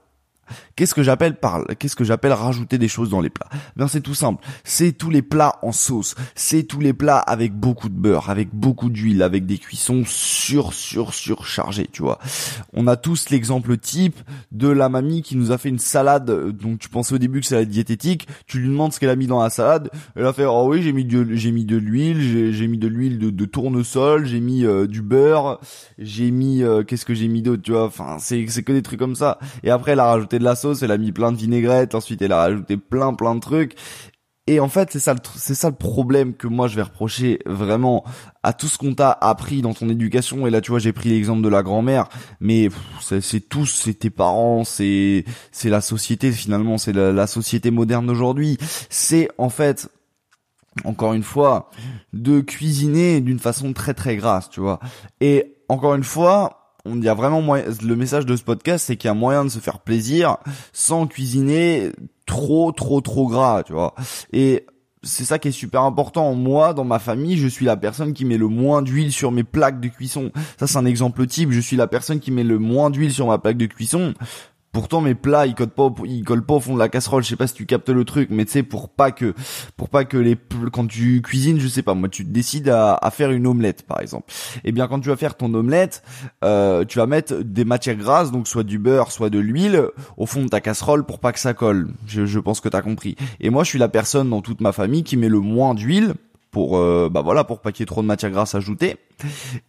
Qu'est-ce 0.78 0.94
que 0.94 1.02
j'appelle 1.02 1.34
par 1.34 1.64
qu'est-ce 1.80 1.96
que 1.96 2.04
j'appelle 2.04 2.30
rajouter 2.30 2.78
des 2.78 2.86
choses 2.86 3.10
dans 3.10 3.20
les 3.20 3.30
plats? 3.30 3.48
Ben 3.74 3.88
c'est 3.88 4.00
tout 4.00 4.14
simple, 4.14 4.44
c'est 4.62 4.92
tous 4.92 5.10
les 5.10 5.22
plats 5.22 5.58
en 5.62 5.72
sauce, 5.72 6.14
c'est 6.36 6.62
tous 6.62 6.78
les 6.78 6.92
plats 6.92 7.18
avec 7.18 7.52
beaucoup 7.52 7.88
de 7.88 7.96
beurre, 7.96 8.30
avec 8.30 8.54
beaucoup 8.54 8.88
d'huile, 8.88 9.24
avec 9.24 9.44
des 9.44 9.58
cuissons 9.58 10.04
sur 10.06 10.72
sur 10.74 11.14
surchargées, 11.14 11.88
tu 11.90 12.02
vois. 12.02 12.20
On 12.74 12.86
a 12.86 12.94
tous 12.94 13.30
l'exemple 13.30 13.76
type 13.76 14.20
de 14.52 14.68
la 14.68 14.88
mamie 14.88 15.22
qui 15.22 15.36
nous 15.36 15.50
a 15.50 15.58
fait 15.58 15.68
une 15.68 15.80
salade 15.80 16.30
donc 16.52 16.78
tu 16.78 16.88
pensais 16.88 17.12
au 17.12 17.18
début 17.18 17.40
que 17.40 17.46
c'est 17.46 17.56
la 17.56 17.64
diététique, 17.64 18.28
tu 18.46 18.60
lui 18.60 18.68
demandes 18.68 18.92
ce 18.92 19.00
qu'elle 19.00 19.10
a 19.10 19.16
mis 19.16 19.26
dans 19.26 19.42
la 19.42 19.50
salade, 19.50 19.90
elle 20.14 20.26
a 20.26 20.32
fait 20.32 20.44
"Oh 20.44 20.68
oui, 20.68 20.82
j'ai 20.82 20.92
mis 20.92 21.04
de 21.04 21.34
j'ai 21.34 21.50
mis 21.50 21.64
de 21.64 21.76
l'huile, 21.76 22.52
j'ai 22.52 22.68
mis 22.68 22.78
de 22.78 22.86
l'huile 22.86 23.18
de, 23.18 23.44
tournesol, 23.46 24.26
j'ai 24.26 24.38
mis 24.38 24.64
euh, 24.64 24.86
du 24.86 25.02
beurre, 25.02 25.58
j'ai 25.98 26.30
mis 26.30 26.62
euh, 26.62 26.84
qu'est-ce 26.84 27.04
que 27.04 27.14
j'ai 27.14 27.26
mis 27.26 27.42
d'autre, 27.42 27.62
tu 27.62 27.72
vois? 27.72 27.86
Enfin, 27.86 28.18
c'est 28.20 28.46
c'est 28.46 28.62
que 28.62 28.70
des 28.70 28.82
trucs 28.82 29.00
comme 29.00 29.16
ça. 29.16 29.40
Et 29.64 29.70
après 29.70 29.90
elle 29.92 30.00
a 30.00 30.06
rajouté 30.06 30.38
de 30.38 30.44
la 30.44 30.54
sauce, 30.54 30.67
elle 30.82 30.90
a 30.90 30.98
mis 30.98 31.12
plein 31.12 31.32
de 31.32 31.36
vinaigrette, 31.36 31.94
ensuite 31.94 32.22
elle 32.22 32.32
a 32.32 32.38
rajouté 32.38 32.76
plein 32.76 33.14
plein 33.14 33.34
de 33.34 33.40
trucs. 33.40 33.74
Et 34.46 34.60
en 34.60 34.68
fait, 34.68 34.88
c'est 34.90 34.98
ça, 34.98 35.14
c'est 35.36 35.54
ça 35.54 35.68
le 35.68 35.76
problème 35.76 36.32
que 36.32 36.46
moi 36.46 36.68
je 36.68 36.76
vais 36.76 36.82
reprocher 36.82 37.38
vraiment 37.44 38.02
à 38.42 38.54
tout 38.54 38.66
ce 38.66 38.78
qu'on 38.78 38.94
t'a 38.94 39.10
appris 39.10 39.60
dans 39.60 39.74
ton 39.74 39.90
éducation. 39.90 40.46
Et 40.46 40.50
là, 40.50 40.62
tu 40.62 40.70
vois, 40.70 40.78
j'ai 40.78 40.94
pris 40.94 41.10
l'exemple 41.10 41.42
de 41.42 41.50
la 41.50 41.62
grand-mère, 41.62 42.08
mais 42.40 42.70
c'est 43.00 43.46
tous, 43.46 43.66
c'est 43.66 43.92
tes 43.92 44.08
parents, 44.08 44.64
c'est 44.64 45.26
c'est 45.52 45.68
la 45.68 45.82
société 45.82 46.32
finalement, 46.32 46.78
c'est 46.78 46.94
la, 46.94 47.12
la 47.12 47.26
société 47.26 47.70
moderne 47.70 48.06
d'aujourd'hui. 48.06 48.56
C'est 48.88 49.28
en 49.36 49.50
fait 49.50 49.90
encore 50.84 51.12
une 51.12 51.22
fois, 51.22 51.70
de 52.12 52.40
cuisiner 52.40 53.20
d'une 53.20 53.38
façon 53.38 53.72
très 53.72 53.94
très 53.94 54.16
grasse, 54.16 54.48
tu 54.48 54.60
vois. 54.60 54.80
Et 55.20 55.56
encore 55.68 55.94
une 55.94 56.04
fois, 56.04 56.57
il 56.86 57.04
y 57.04 57.08
a 57.08 57.14
vraiment 57.14 57.42
le 57.54 57.96
message 57.96 58.26
de 58.26 58.36
ce 58.36 58.42
podcast, 58.42 58.86
c'est 58.86 58.96
qu'il 58.96 59.08
y 59.08 59.10
a 59.10 59.14
moyen 59.14 59.44
de 59.44 59.50
se 59.50 59.58
faire 59.58 59.80
plaisir 59.80 60.38
sans 60.72 61.06
cuisiner 61.06 61.92
trop, 62.26 62.72
trop, 62.72 63.00
trop 63.00 63.26
gras, 63.26 63.62
tu 63.62 63.72
vois. 63.72 63.94
Et 64.32 64.66
c'est 65.02 65.24
ça 65.24 65.38
qui 65.38 65.48
est 65.48 65.52
super 65.52 65.82
important. 65.82 66.34
Moi, 66.34 66.74
dans 66.74 66.84
ma 66.84 66.98
famille, 66.98 67.36
je 67.36 67.48
suis 67.48 67.64
la 67.64 67.76
personne 67.76 68.12
qui 68.12 68.24
met 68.24 68.36
le 68.36 68.48
moins 68.48 68.82
d'huile 68.82 69.12
sur 69.12 69.32
mes 69.32 69.44
plaques 69.44 69.80
de 69.80 69.88
cuisson. 69.88 70.30
Ça, 70.58 70.66
c'est 70.66 70.78
un 70.78 70.86
exemple 70.86 71.26
type. 71.26 71.52
Je 71.52 71.60
suis 71.60 71.76
la 71.76 71.86
personne 71.86 72.20
qui 72.20 72.30
met 72.30 72.44
le 72.44 72.58
moins 72.58 72.90
d'huile 72.90 73.12
sur 73.12 73.26
ma 73.26 73.38
plaque 73.38 73.56
de 73.56 73.66
cuisson. 73.66 74.14
Pourtant 74.78 75.00
mes 75.00 75.16
plats 75.16 75.48
ils 75.48 75.56
collent 75.56 75.70
pas 75.70 75.92
ils 76.04 76.22
collent 76.22 76.46
pas 76.46 76.54
au 76.54 76.60
fond 76.60 76.74
de 76.74 76.78
la 76.78 76.88
casserole, 76.88 77.24
je 77.24 77.28
sais 77.30 77.34
pas 77.34 77.48
si 77.48 77.54
tu 77.54 77.66
captes 77.66 77.88
le 77.88 78.04
truc, 78.04 78.28
mais 78.30 78.44
tu 78.44 78.52
sais 78.52 78.62
pour 78.62 78.88
pas 78.88 79.10
que 79.10 79.34
pour 79.76 79.88
pas 79.88 80.04
que 80.04 80.16
les 80.16 80.36
quand 80.72 80.86
tu 80.86 81.20
cuisines, 81.20 81.58
je 81.58 81.66
sais 81.66 81.82
pas, 81.82 81.94
moi 81.94 82.08
tu 82.08 82.22
décides 82.22 82.68
à, 82.68 82.94
à 82.94 83.10
faire 83.10 83.32
une 83.32 83.48
omelette 83.48 83.82
par 83.82 84.00
exemple. 84.00 84.32
Et 84.58 84.68
eh 84.68 84.72
bien 84.72 84.86
quand 84.86 85.00
tu 85.00 85.08
vas 85.08 85.16
faire 85.16 85.36
ton 85.36 85.52
omelette, 85.52 86.04
euh, 86.44 86.84
tu 86.84 86.98
vas 86.98 87.06
mettre 87.06 87.42
des 87.42 87.64
matières 87.64 87.96
grasses, 87.96 88.30
donc 88.30 88.46
soit 88.46 88.62
du 88.62 88.78
beurre, 88.78 89.10
soit 89.10 89.30
de 89.30 89.40
l'huile 89.40 89.88
au 90.16 90.26
fond 90.26 90.44
de 90.44 90.48
ta 90.48 90.60
casserole 90.60 91.04
pour 91.04 91.18
pas 91.18 91.32
que 91.32 91.40
ça 91.40 91.54
colle. 91.54 91.88
Je, 92.06 92.24
je 92.24 92.38
pense 92.38 92.60
que 92.60 92.68
t'as 92.68 92.80
compris. 92.80 93.16
Et 93.40 93.50
moi 93.50 93.64
je 93.64 93.70
suis 93.70 93.80
la 93.80 93.88
personne 93.88 94.30
dans 94.30 94.42
toute 94.42 94.60
ma 94.60 94.70
famille 94.70 95.02
qui 95.02 95.16
met 95.16 95.28
le 95.28 95.40
moins 95.40 95.74
d'huile 95.74 96.14
pour 96.58 96.76
euh, 96.76 97.08
bah 97.08 97.22
voilà 97.22 97.44
pour 97.44 97.60
pas 97.60 97.70
qu'il 97.70 97.82
y 97.82 97.84
ait 97.84 97.86
trop 97.86 98.02
de 98.02 98.06
matière 98.08 98.32
grasse 98.32 98.56
ajoutée. 98.56 98.96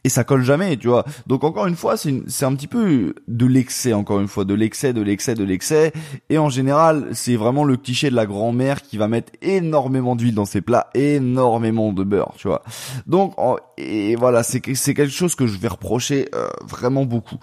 Et 0.03 0.09
ça 0.09 0.23
colle 0.23 0.43
jamais 0.43 0.75
tu 0.75 0.87
vois. 0.87 1.05
Donc 1.27 1.43
encore 1.43 1.67
une 1.67 1.75
fois 1.75 1.97
c'est 1.97 2.23
c'est 2.25 2.45
un 2.45 2.55
petit 2.55 2.65
peu 2.65 3.13
de 3.27 3.45
l'excès 3.45 3.93
encore 3.93 4.19
une 4.19 4.27
fois 4.27 4.43
de 4.43 4.55
l'excès 4.55 4.91
de 4.91 5.03
l'excès 5.03 5.35
de 5.35 5.43
l'excès. 5.43 5.93
Et 6.31 6.39
en 6.39 6.49
général 6.49 7.09
c'est 7.11 7.35
vraiment 7.35 7.63
le 7.63 7.77
cliché 7.77 8.09
de 8.09 8.15
la 8.15 8.25
grand-mère 8.25 8.81
qui 8.81 8.97
va 8.97 9.07
mettre 9.07 9.31
énormément 9.43 10.15
d'huile 10.15 10.33
dans 10.33 10.45
ses 10.45 10.61
plats 10.61 10.89
énormément 10.95 11.93
de 11.93 12.03
beurre 12.03 12.33
tu 12.37 12.47
vois. 12.47 12.63
Donc 13.05 13.35
et 13.77 14.15
voilà 14.15 14.41
c'est 14.41 14.59
c'est 14.73 14.95
quelque 14.95 15.13
chose 15.13 15.35
que 15.35 15.45
je 15.45 15.59
vais 15.59 15.67
reprocher 15.67 16.27
euh, 16.33 16.49
vraiment 16.67 17.05
beaucoup 17.05 17.37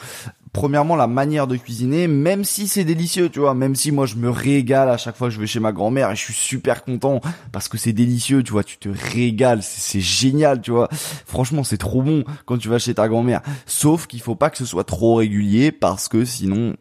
premièrement 0.57 0.97
la 0.97 1.07
manière 1.07 1.47
de 1.47 1.59
cuisiner, 1.59 2.09
même 2.09 2.43
si 2.43 2.67
c'est 2.67 2.83
délicieux, 2.83 3.29
tu 3.29 3.41
vois, 3.41 3.53
même 3.53 3.75
si 3.75 3.93
moi 3.93 4.07
je 4.07 4.15
me 4.15 4.31
régale 4.31 4.89
à 4.89 4.97
chaque 4.97 5.15
fois 5.15 5.29
que 5.29 5.35
je 5.35 5.39
vais 5.39 5.47
chez 5.47 5.61
ma 5.61 5.71
grand-mère 5.71 6.11
et 6.11 6.17
je 6.17 6.23
suis 6.23 6.33
super 6.33 6.83
content 6.83 7.21
parce 7.53 7.69
que 7.69 7.77
c'est 7.77 7.93
délicieux, 7.93 8.43
tu 8.43 8.53
vois, 8.53 8.65
tu 8.65 8.79
te 8.79 8.89
régales, 8.89 9.63
c'est 9.63 10.01
génial, 10.01 10.63
tu 10.63 10.71
vois. 10.71 10.89
Franchement, 11.27 11.63
c'est 11.63 11.77
trop 11.77 12.01
bon 12.01 12.25
quand 12.47 12.57
tu 12.57 12.71
vas 12.71 12.79
chez 12.79 12.95
ta 12.95 13.07
grand-mère. 13.07 13.43
Sauf 13.67 14.07
qu'il 14.07 14.23
faut 14.23 14.35
pas 14.35 14.49
que 14.49 14.57
ce 14.57 14.65
soit 14.65 14.85
trop 14.85 15.17
régulier 15.17 15.73
parce 15.73 16.09
que 16.09 16.25
sinon, 16.25 16.75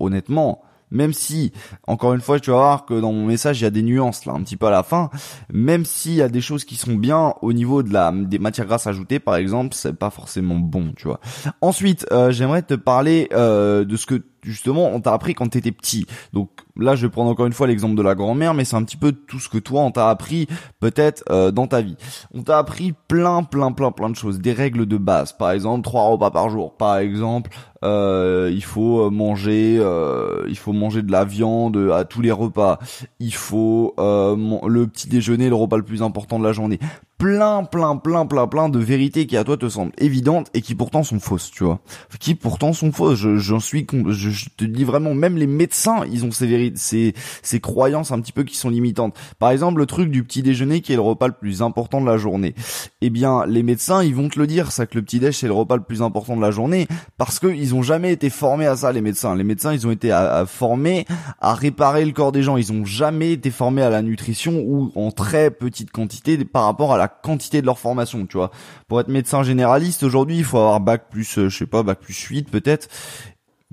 honnêtement, 0.00 0.62
même 0.90 1.12
si, 1.12 1.52
encore 1.86 2.14
une 2.14 2.20
fois, 2.20 2.38
tu 2.40 2.50
vas 2.50 2.56
voir 2.56 2.86
que 2.86 3.00
dans 3.00 3.12
mon 3.12 3.26
message, 3.26 3.60
il 3.60 3.64
y 3.64 3.66
a 3.66 3.70
des 3.70 3.82
nuances 3.82 4.24
là, 4.24 4.32
un 4.32 4.42
petit 4.42 4.56
peu 4.56 4.66
à 4.66 4.70
la 4.70 4.82
fin, 4.82 5.10
même 5.52 5.84
s'il 5.84 6.14
y 6.14 6.22
a 6.22 6.28
des 6.28 6.40
choses 6.40 6.64
qui 6.64 6.76
sont 6.76 6.94
bien 6.94 7.34
au 7.42 7.52
niveau 7.52 7.82
de 7.82 7.92
la 7.92 8.12
des 8.12 8.38
matières 8.38 8.66
grasses 8.66 8.86
ajoutées, 8.86 9.18
par 9.18 9.36
exemple, 9.36 9.74
c'est 9.74 9.92
pas 9.92 10.10
forcément 10.10 10.56
bon, 10.56 10.92
tu 10.96 11.08
vois. 11.08 11.20
Ensuite, 11.60 12.06
euh, 12.12 12.30
j'aimerais 12.30 12.62
te 12.62 12.74
parler 12.74 13.28
euh, 13.32 13.84
de 13.84 13.96
ce 13.96 14.06
que 14.06 14.22
justement 14.50 14.88
on 14.88 15.00
t'a 15.00 15.12
appris 15.12 15.34
quand 15.34 15.48
t'étais 15.48 15.72
petit. 15.72 16.06
Donc 16.32 16.50
là 16.76 16.96
je 16.96 17.06
vais 17.06 17.10
prendre 17.10 17.30
encore 17.30 17.46
une 17.46 17.52
fois 17.52 17.66
l'exemple 17.66 17.94
de 17.94 18.02
la 18.02 18.14
grand-mère, 18.14 18.54
mais 18.54 18.64
c'est 18.64 18.76
un 18.76 18.84
petit 18.84 18.96
peu 18.96 19.12
tout 19.12 19.38
ce 19.38 19.48
que 19.48 19.58
toi 19.58 19.82
on 19.82 19.90
t'a 19.90 20.08
appris 20.08 20.46
peut-être 20.80 21.24
euh, 21.30 21.50
dans 21.50 21.66
ta 21.66 21.80
vie. 21.80 21.96
On 22.34 22.42
t'a 22.42 22.58
appris 22.58 22.94
plein 23.08 23.42
plein 23.42 23.72
plein 23.72 23.90
plein 23.90 24.10
de 24.10 24.16
choses, 24.16 24.38
des 24.40 24.52
règles 24.52 24.86
de 24.86 24.96
base. 24.96 25.32
Par 25.32 25.50
exemple 25.50 25.82
trois 25.82 26.08
repas 26.08 26.30
par 26.30 26.48
jour. 26.50 26.76
Par 26.76 26.98
exemple 26.98 27.50
euh, 27.84 28.50
il 28.52 28.64
faut 28.64 29.10
manger 29.10 29.76
euh, 29.78 30.46
il 30.48 30.56
faut 30.56 30.72
manger 30.72 31.02
de 31.02 31.12
la 31.12 31.24
viande 31.24 31.76
à 31.92 32.04
tous 32.04 32.22
les 32.22 32.32
repas. 32.32 32.78
Il 33.20 33.34
faut 33.34 33.94
le 33.98 34.86
petit 34.86 35.08
déjeuner, 35.08 35.48
le 35.48 35.54
repas 35.54 35.76
le 35.76 35.82
plus 35.82 36.02
important 36.02 36.38
de 36.38 36.44
la 36.44 36.52
journée 36.52 36.78
plein, 37.18 37.64
plein, 37.64 37.96
plein, 37.96 38.26
plein, 38.26 38.46
plein 38.46 38.68
de 38.68 38.78
vérités 38.78 39.26
qui 39.26 39.36
à 39.36 39.44
toi 39.44 39.56
te 39.56 39.68
semblent 39.68 39.92
évidentes 39.98 40.48
et 40.54 40.60
qui 40.60 40.74
pourtant 40.74 41.02
sont 41.02 41.18
fausses, 41.18 41.50
tu 41.50 41.64
vois. 41.64 41.80
Qui 42.20 42.34
pourtant 42.34 42.72
sont 42.72 42.92
fausses. 42.92 43.18
Je, 43.18 43.36
j'en 43.36 43.60
suis, 43.60 43.86
je, 44.08 44.30
je, 44.30 44.48
te 44.56 44.64
dis 44.64 44.84
vraiment, 44.84 45.14
même 45.14 45.36
les 45.36 45.46
médecins, 45.46 46.04
ils 46.10 46.24
ont 46.24 46.30
ces 46.30 46.46
vérités, 46.46 46.76
ces, 46.76 47.14
ces 47.42 47.60
croyances 47.60 48.12
un 48.12 48.20
petit 48.20 48.32
peu 48.32 48.44
qui 48.44 48.56
sont 48.56 48.68
limitantes. 48.68 49.16
Par 49.38 49.50
exemple, 49.50 49.78
le 49.78 49.86
truc 49.86 50.10
du 50.10 50.24
petit 50.24 50.42
déjeuner 50.42 50.80
qui 50.80 50.92
est 50.92 50.96
le 50.96 51.02
repas 51.02 51.28
le 51.28 51.34
plus 51.34 51.62
important 51.62 52.00
de 52.00 52.06
la 52.06 52.18
journée. 52.18 52.54
Eh 53.00 53.10
bien, 53.10 53.46
les 53.46 53.62
médecins, 53.62 54.02
ils 54.02 54.14
vont 54.14 54.28
te 54.28 54.38
le 54.38 54.46
dire, 54.46 54.72
ça 54.72 54.86
que 54.86 54.96
le 54.96 55.02
petit 55.02 55.18
déj 55.18 55.36
c'est 55.36 55.46
le 55.46 55.52
repas 55.52 55.76
le 55.76 55.82
plus 55.82 56.02
important 56.02 56.36
de 56.36 56.42
la 56.42 56.50
journée, 56.50 56.86
parce 57.16 57.38
que 57.38 57.46
ils 57.46 57.74
ont 57.74 57.82
jamais 57.82 58.12
été 58.12 58.30
formés 58.30 58.66
à 58.66 58.76
ça, 58.76 58.92
les 58.92 59.00
médecins. 59.00 59.34
Les 59.34 59.44
médecins, 59.44 59.72
ils 59.72 59.86
ont 59.86 59.90
été 59.90 60.12
à, 60.12 60.44
formés 60.46 61.06
à 61.40 61.54
réparer 61.54 62.04
le 62.04 62.12
corps 62.12 62.32
des 62.32 62.42
gens. 62.42 62.56
Ils 62.56 62.72
ont 62.72 62.84
jamais 62.84 63.32
été 63.32 63.50
formés 63.50 63.82
à 63.82 63.90
la 63.90 64.02
nutrition 64.02 64.62
ou 64.64 64.92
en 64.94 65.10
très 65.10 65.50
petite 65.50 65.90
quantité 65.90 66.44
par 66.44 66.64
rapport 66.64 66.92
à 66.92 66.98
la 66.98 67.05
quantité 67.08 67.60
de 67.60 67.66
leur 67.66 67.78
formation, 67.78 68.26
tu 68.26 68.36
vois. 68.36 68.50
Pour 68.88 69.00
être 69.00 69.08
médecin 69.08 69.42
généraliste, 69.42 70.02
aujourd'hui, 70.02 70.38
il 70.38 70.44
faut 70.44 70.58
avoir 70.58 70.80
bac 70.80 71.10
plus, 71.10 71.38
euh, 71.38 71.48
je 71.48 71.58
sais 71.58 71.66
pas, 71.66 71.82
bac 71.82 72.00
plus 72.00 72.18
8 72.18 72.50
peut-être. 72.50 72.88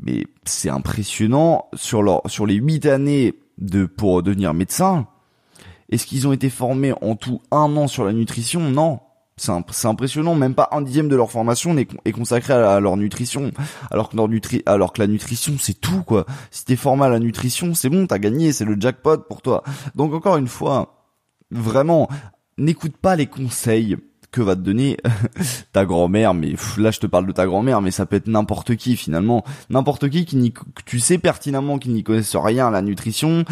Mais 0.02 0.25
c'est 0.46 0.70
impressionnant 0.70 1.70
sur 1.74 2.02
leur, 2.02 2.22
sur 2.25 2.46
les 2.46 2.56
8 2.56 2.86
années 2.88 3.36
de, 3.58 3.86
pour 3.86 4.24
devenir 4.24 4.54
médecin. 4.54 5.08
Est-ce 5.90 6.06
qu'ils 6.08 6.28
ont 6.28 6.34
été 6.34 6.50
formés 6.50 6.94
en 7.02 7.16
tout 7.16 7.42
un 7.52 7.75
an 7.78 7.88
sur 7.88 8.04
la 8.04 8.13
nutrition? 8.13 8.62
Non. 8.62 9.00
C'est 9.36 9.88
impressionnant, 9.88 10.36
même 10.36 10.54
pas 10.54 10.70
un 10.72 10.82
dixième 10.82 11.10
de 11.10 11.16
leur 11.16 11.32
formation 11.32 11.75
est, 11.78 12.12
consacré 12.12 12.54
à, 12.54 12.80
leur 12.80 12.98
nutrition, 12.98 13.52
alors 13.90 14.10
que, 14.10 14.28
nutri 14.28 14.62
alors 14.68 14.94
que 14.94 15.02
la 15.02 15.08
nutrition 15.08 15.56
c'est 15.60 15.74
tout 15.74 16.04
quoi. 16.04 16.25
Si 16.52 16.66
t'es 16.66 16.75
formé 16.75 17.06
à 17.06 17.10
la 17.10 17.18
nutrition, 17.18 17.74
c'est 17.74 17.90
bon, 17.90 18.06
t'as 18.06 18.20
gagné, 18.20 18.54
c'est 18.54 18.63
le 18.63 18.80
jackpot 18.80 19.18
pour 19.18 19.42
toi. 19.42 19.63
Donc 19.96 20.13
encore 20.13 20.38
une 20.38 20.48
fois, 20.48 21.04
vraiment, 21.50 22.10
n'écoute 22.57 22.98
pas 22.98 23.15
les 23.15 23.27
conseils 23.27 23.98
que 24.31 24.41
va 24.41 24.55
te 24.55 24.62
donner 24.62 24.98
ta 25.74 25.86
grand-mère, 25.86 26.33
mais 26.33 26.55
là 26.77 26.91
je 26.91 27.00
te 27.00 27.07
parle 27.07 27.27
de 27.27 27.31
ta 27.31 27.45
grand-mère, 27.45 27.81
mais 27.81 27.91
ça 27.91 28.05
peut 28.05 28.17
être 28.17 28.27
n'importe 28.27 28.75
qui 28.75 28.98
finalement, 28.98 29.45
n'importe 29.69 30.10
qui 30.10 30.25
qui 30.25 30.53
tu 30.86 31.00
sais 31.00 31.17
pertinemment 31.17 31.77
qu'ils 31.77 31.93
n'y 31.93 32.03
connaissent 32.03 32.36
rien 32.36 32.67
à 32.67 32.72
la 32.72 32.81
nutrition, 32.81 33.45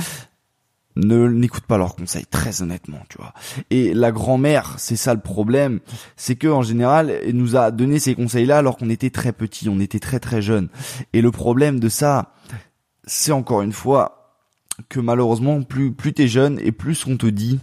ne 0.96 1.28
n'écoute 1.28 1.64
pas 1.64 1.78
leurs 1.78 1.96
conseils 1.96 2.26
très 2.26 2.62
honnêtement 2.62 3.00
tu 3.10 3.18
vois. 3.18 3.34
Et 3.70 3.94
la 3.94 4.12
grand-mère 4.12 4.76
c'est 4.78 4.96
ça 4.96 5.14
le 5.14 5.22
problème 5.22 5.80
c'est 6.18 6.36
que 6.36 6.48
en 6.48 6.64
général 6.64 7.10
elle 7.10 7.38
nous 7.38 7.56
a 7.56 7.72
donné 7.72 8.00
ces 8.00 8.16
conseils 8.16 8.46
là 8.46 8.58
alors 8.58 8.78
qu'on 8.78 8.90
était 8.90 9.10
très 9.10 9.32
petit 9.32 9.70
on 9.70 9.80
était 9.80 10.00
très 10.00 10.20
très 10.20 10.42
jeune 10.42 10.68
et 11.14 11.22
le 11.22 11.32
problème 11.32 11.80
de 11.80 11.88
ça 11.88 12.34
c'est 13.06 13.32
encore 13.32 13.62
une 13.62 13.72
fois 13.72 14.36
que 14.90 15.00
malheureusement 15.00 15.62
plus 15.62 15.94
plus 15.94 16.14
t'es 16.14 16.28
jeune 16.28 16.60
et 16.60 16.72
plus 16.72 17.08
on 17.08 17.16
te 17.16 17.28
dit 17.28 17.60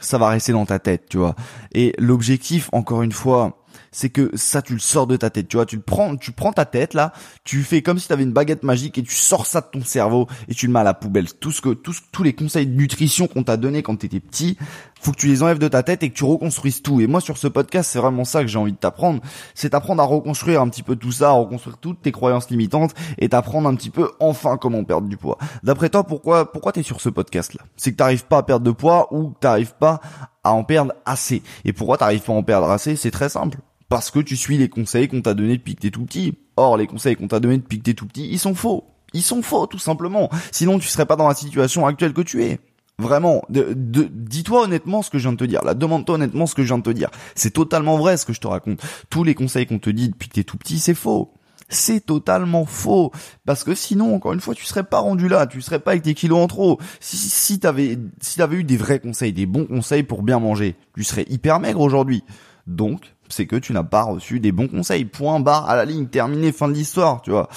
ça 0.00 0.18
va 0.18 0.28
rester 0.28 0.52
dans 0.52 0.66
ta 0.66 0.78
tête 0.78 1.06
tu 1.08 1.18
vois. 1.18 1.34
Et 1.72 1.94
l'objectif 1.98 2.68
encore 2.72 3.02
une 3.02 3.12
fois 3.12 3.64
c'est 3.92 4.10
que 4.10 4.30
ça 4.34 4.62
tu 4.62 4.74
le 4.74 4.78
sors 4.78 5.06
de 5.06 5.16
ta 5.16 5.30
tête, 5.30 5.48
tu 5.48 5.56
vois, 5.56 5.66
tu 5.66 5.76
le 5.76 5.82
prends, 5.82 6.16
tu 6.16 6.32
prends 6.32 6.52
ta 6.52 6.64
tête 6.64 6.94
là, 6.94 7.12
tu 7.44 7.62
fais 7.62 7.82
comme 7.82 7.98
si 7.98 8.06
tu 8.06 8.12
avais 8.12 8.22
une 8.22 8.32
baguette 8.32 8.62
magique 8.62 8.98
et 8.98 9.02
tu 9.02 9.14
sors 9.14 9.46
ça 9.46 9.60
de 9.60 9.66
ton 9.72 9.84
cerveau 9.84 10.28
et 10.48 10.54
tu 10.54 10.66
le 10.66 10.72
mets 10.72 10.80
à 10.80 10.84
la 10.84 10.94
poubelle. 10.94 11.32
Tout 11.32 11.52
ce 11.52 11.60
que 11.60 11.70
tous 11.70 12.02
tous 12.12 12.22
les 12.22 12.32
conseils 12.32 12.66
de 12.66 12.74
nutrition 12.74 13.26
qu'on 13.26 13.42
t'a 13.42 13.56
donné 13.56 13.82
quand 13.82 13.96
t'étais 13.96 14.20
petit, 14.20 14.56
faut 15.00 15.12
que 15.12 15.16
tu 15.16 15.26
les 15.26 15.42
enlèves 15.42 15.58
de 15.58 15.68
ta 15.68 15.82
tête 15.82 16.02
et 16.02 16.10
que 16.10 16.14
tu 16.14 16.24
reconstruises 16.24 16.82
tout. 16.82 17.00
Et 17.00 17.06
moi 17.06 17.20
sur 17.20 17.38
ce 17.38 17.48
podcast, 17.48 17.90
c'est 17.92 17.98
vraiment 17.98 18.24
ça 18.24 18.42
que 18.42 18.48
j'ai 18.48 18.58
envie 18.58 18.72
de 18.72 18.76
t'apprendre, 18.76 19.20
c'est 19.54 19.70
t'apprendre 19.70 20.02
à 20.02 20.06
reconstruire 20.06 20.60
un 20.60 20.68
petit 20.68 20.82
peu 20.82 20.96
tout 20.96 21.12
ça, 21.12 21.30
à 21.30 21.32
reconstruire 21.32 21.78
toutes 21.78 22.02
tes 22.02 22.12
croyances 22.12 22.50
limitantes 22.50 22.94
et 23.18 23.28
t'apprendre 23.28 23.68
un 23.68 23.74
petit 23.74 23.90
peu 23.90 24.10
enfin 24.20 24.56
comment 24.56 24.84
perdre 24.84 25.08
du 25.08 25.16
poids. 25.16 25.38
D'après 25.62 25.88
toi, 25.88 26.04
pourquoi 26.04 26.50
pourquoi 26.52 26.72
t'es 26.72 26.82
sur 26.82 27.00
ce 27.00 27.08
podcast 27.08 27.54
là 27.54 27.62
C'est 27.76 27.92
que 27.92 27.96
t'arrives 27.96 28.24
pas 28.24 28.38
à 28.38 28.42
perdre 28.42 28.64
de 28.64 28.70
poids 28.70 29.12
ou 29.12 29.30
que 29.30 29.38
t'arrives 29.40 29.74
pas 29.74 30.00
à 30.44 30.52
en 30.52 30.64
perdre 30.64 30.92
assez. 31.04 31.42
Et 31.64 31.72
pourquoi 31.72 31.98
t'arrives 31.98 32.22
pas 32.22 32.32
à 32.32 32.36
en 32.36 32.42
perdre 32.42 32.70
assez? 32.70 32.96
C'est 32.96 33.10
très 33.10 33.28
simple 33.28 33.58
parce 33.90 34.10
que 34.10 34.20
tu 34.20 34.36
suis 34.36 34.56
les 34.56 34.70
conseils 34.70 35.08
qu'on 35.08 35.20
t'a 35.20 35.34
donnés 35.34 35.58
depuis 35.58 35.74
que 35.74 35.80
t'es 35.80 35.90
tout 35.90 36.04
petit. 36.06 36.38
Or, 36.56 36.78
les 36.78 36.86
conseils 36.86 37.16
qu'on 37.16 37.28
t'a 37.28 37.40
donnés 37.40 37.58
depuis 37.58 37.78
que 37.78 37.82
t'es 37.84 37.94
tout 37.94 38.06
petit, 38.06 38.26
ils 38.30 38.38
sont 38.38 38.54
faux. 38.54 38.84
Ils 39.12 39.22
sont 39.22 39.42
faux, 39.42 39.66
tout 39.66 39.80
simplement. 39.80 40.30
Sinon, 40.52 40.78
tu 40.78 40.86
serais 40.86 41.06
pas 41.06 41.16
dans 41.16 41.28
la 41.28 41.34
situation 41.34 41.84
actuelle 41.86 42.12
que 42.12 42.22
tu 42.22 42.44
es. 42.44 42.60
Vraiment, 43.00 43.42
dis-toi 43.48 44.62
honnêtement 44.62 45.02
ce 45.02 45.10
que 45.10 45.18
je 45.18 45.24
viens 45.24 45.32
de 45.32 45.38
te 45.38 45.44
dire. 45.44 45.64
Là, 45.64 45.74
demande-toi 45.74 46.14
honnêtement 46.14 46.46
ce 46.46 46.54
que 46.54 46.62
je 46.62 46.68
viens 46.68 46.78
de 46.78 46.84
te 46.84 46.90
dire. 46.90 47.10
C'est 47.34 47.50
totalement 47.50 47.98
vrai 47.98 48.16
ce 48.16 48.24
que 48.24 48.32
je 48.32 48.40
te 48.40 48.46
raconte. 48.46 48.80
Tous 49.10 49.24
les 49.24 49.34
conseils 49.34 49.66
qu'on 49.66 49.80
te 49.80 49.90
dit 49.90 50.08
depuis 50.08 50.28
que 50.28 50.34
t'es 50.34 50.44
tout 50.44 50.56
petit, 50.56 50.78
c'est 50.78 50.94
faux. 50.94 51.32
C'est 51.68 52.06
totalement 52.06 52.66
faux. 52.66 53.10
Parce 53.44 53.64
que 53.64 53.74
sinon, 53.74 54.14
encore 54.14 54.34
une 54.34 54.40
fois, 54.40 54.54
tu 54.54 54.66
serais 54.66 54.84
pas 54.84 55.00
rendu 55.00 55.26
là. 55.26 55.48
Tu 55.48 55.62
serais 55.62 55.80
pas 55.80 55.92
avec 55.92 56.04
tes 56.04 56.14
kilos 56.14 56.38
en 56.38 56.46
trop. 56.46 56.78
Si, 57.00 57.16
si 57.16 57.58
t'avais, 57.58 57.98
si 58.20 58.36
t'avais 58.36 58.56
eu 58.58 58.64
des 58.64 58.76
vrais 58.76 59.00
conseils, 59.00 59.32
des 59.32 59.46
bons 59.46 59.66
conseils 59.66 60.04
pour 60.04 60.22
bien 60.22 60.38
manger, 60.38 60.76
tu 60.94 61.02
serais 61.02 61.26
hyper 61.28 61.58
maigre 61.58 61.80
aujourd'hui. 61.80 62.22
Donc, 62.68 63.14
c'est 63.30 63.46
que 63.46 63.56
tu 63.56 63.72
n'as 63.72 63.82
pas 63.82 64.02
reçu 64.02 64.40
des 64.40 64.52
bons 64.52 64.68
conseils. 64.68 65.04
Point 65.04 65.40
barre 65.40 65.68
à 65.68 65.76
la 65.76 65.84
ligne, 65.84 66.06
terminé, 66.06 66.52
fin 66.52 66.68
de 66.68 66.74
l'histoire, 66.74 67.22
tu 67.22 67.30
vois. 67.30 67.48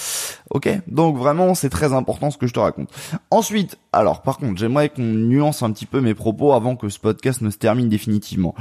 Ok, 0.50 0.70
donc 0.88 1.18
vraiment 1.18 1.56
c'est 1.56 1.70
très 1.70 1.94
important 1.94 2.32
ce 2.32 2.38
que 2.38 2.48
je 2.48 2.54
te 2.54 2.60
raconte. 2.60 2.90
Ensuite, 3.32 3.78
alors 3.92 4.22
par 4.22 4.38
contre, 4.38 4.60
j'aimerais 4.60 4.90
qu'on 4.90 5.02
nuance 5.02 5.64
un 5.64 5.72
petit 5.72 5.86
peu 5.86 6.02
mes 6.02 6.14
propos 6.14 6.54
avant 6.54 6.76
que 6.76 6.90
ce 6.90 7.00
podcast 7.00 7.42
ne 7.42 7.50
se 7.50 7.58
termine 7.58 7.90
définitivement. 7.90 8.56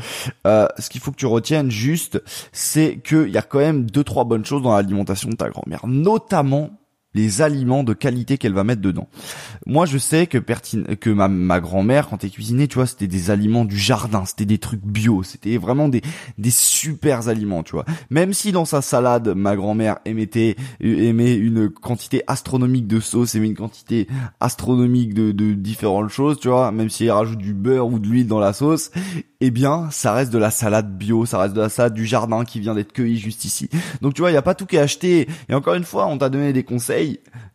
Euh, 0.46 0.66
ce 0.78 0.88
qu'il 0.90 1.00
faut 1.00 1.10
que 1.10 1.16
tu 1.16 1.26
retiennes 1.26 1.70
juste, 1.70 2.22
c'est 2.52 3.00
qu'il 3.04 3.28
y 3.28 3.38
a 3.38 3.42
quand 3.42 3.58
même 3.58 3.90
deux 3.90 4.04
trois 4.04 4.24
bonnes 4.24 4.44
choses 4.44 4.62
dans 4.62 4.74
l'alimentation 4.74 5.28
de 5.28 5.36
ta 5.36 5.48
grand-mère, 5.50 5.86
notamment 5.86 6.70
les 7.14 7.42
aliments 7.42 7.84
de 7.84 7.92
qualité 7.92 8.38
qu'elle 8.38 8.54
va 8.54 8.64
mettre 8.64 8.80
dedans. 8.80 9.08
Moi, 9.66 9.86
je 9.86 9.98
sais 9.98 10.26
que 10.26 10.38
que 10.38 11.10
ma, 11.10 11.28
ma 11.28 11.60
grand-mère, 11.60 12.08
quand 12.08 12.24
elle 12.24 12.30
cuisinait, 12.30 12.66
tu 12.66 12.76
vois, 12.76 12.86
c'était 12.86 13.06
des 13.06 13.30
aliments 13.30 13.64
du 13.64 13.78
jardin, 13.78 14.24
c'était 14.24 14.44
des 14.44 14.58
trucs 14.58 14.84
bio, 14.84 15.22
c'était 15.22 15.56
vraiment 15.56 15.88
des 15.88 16.02
des 16.38 16.50
super 16.50 17.28
aliments, 17.28 17.62
tu 17.62 17.72
vois. 17.72 17.84
Même 18.10 18.32
si 18.32 18.52
dans 18.52 18.64
sa 18.64 18.82
salade, 18.82 19.34
ma 19.34 19.56
grand-mère 19.56 19.98
émettait 20.04 20.56
aimait 20.80 21.34
une 21.34 21.70
quantité 21.70 22.22
astronomique 22.26 22.86
de 22.86 23.00
sauce, 23.00 23.34
aimait 23.34 23.48
une 23.48 23.56
quantité 23.56 24.08
astronomique 24.40 25.14
de, 25.14 25.32
de 25.32 25.52
différentes 25.52 26.10
choses, 26.10 26.38
tu 26.40 26.48
vois, 26.48 26.72
même 26.72 26.90
si 26.90 27.04
elle 27.04 27.12
rajoute 27.12 27.38
du 27.38 27.54
beurre 27.54 27.88
ou 27.88 27.98
de 27.98 28.06
l'huile 28.06 28.26
dans 28.26 28.40
la 28.40 28.52
sauce, 28.52 28.90
eh 29.44 29.50
bien, 29.50 29.88
ça 29.90 30.12
reste 30.12 30.32
de 30.32 30.38
la 30.38 30.52
salade 30.52 30.96
bio, 30.96 31.26
ça 31.26 31.38
reste 31.38 31.54
de 31.54 31.60
la 31.60 31.68
salade 31.68 31.94
du 31.94 32.06
jardin 32.06 32.44
qui 32.44 32.60
vient 32.60 32.76
d'être 32.76 32.92
cueillie 32.92 33.18
juste 33.18 33.44
ici. 33.44 33.68
Donc 34.00 34.14
tu 34.14 34.22
vois, 34.22 34.30
il 34.30 34.34
y 34.34 34.36
a 34.36 34.42
pas 34.42 34.54
tout 34.54 34.66
qui 34.66 34.76
est 34.76 34.80
acheté. 34.80 35.28
Et 35.48 35.54
encore 35.54 35.74
une 35.74 35.82
fois, 35.82 36.06
on 36.06 36.16
t'a 36.16 36.28
donné 36.28 36.52
des 36.52 36.62
conseils. 36.62 37.01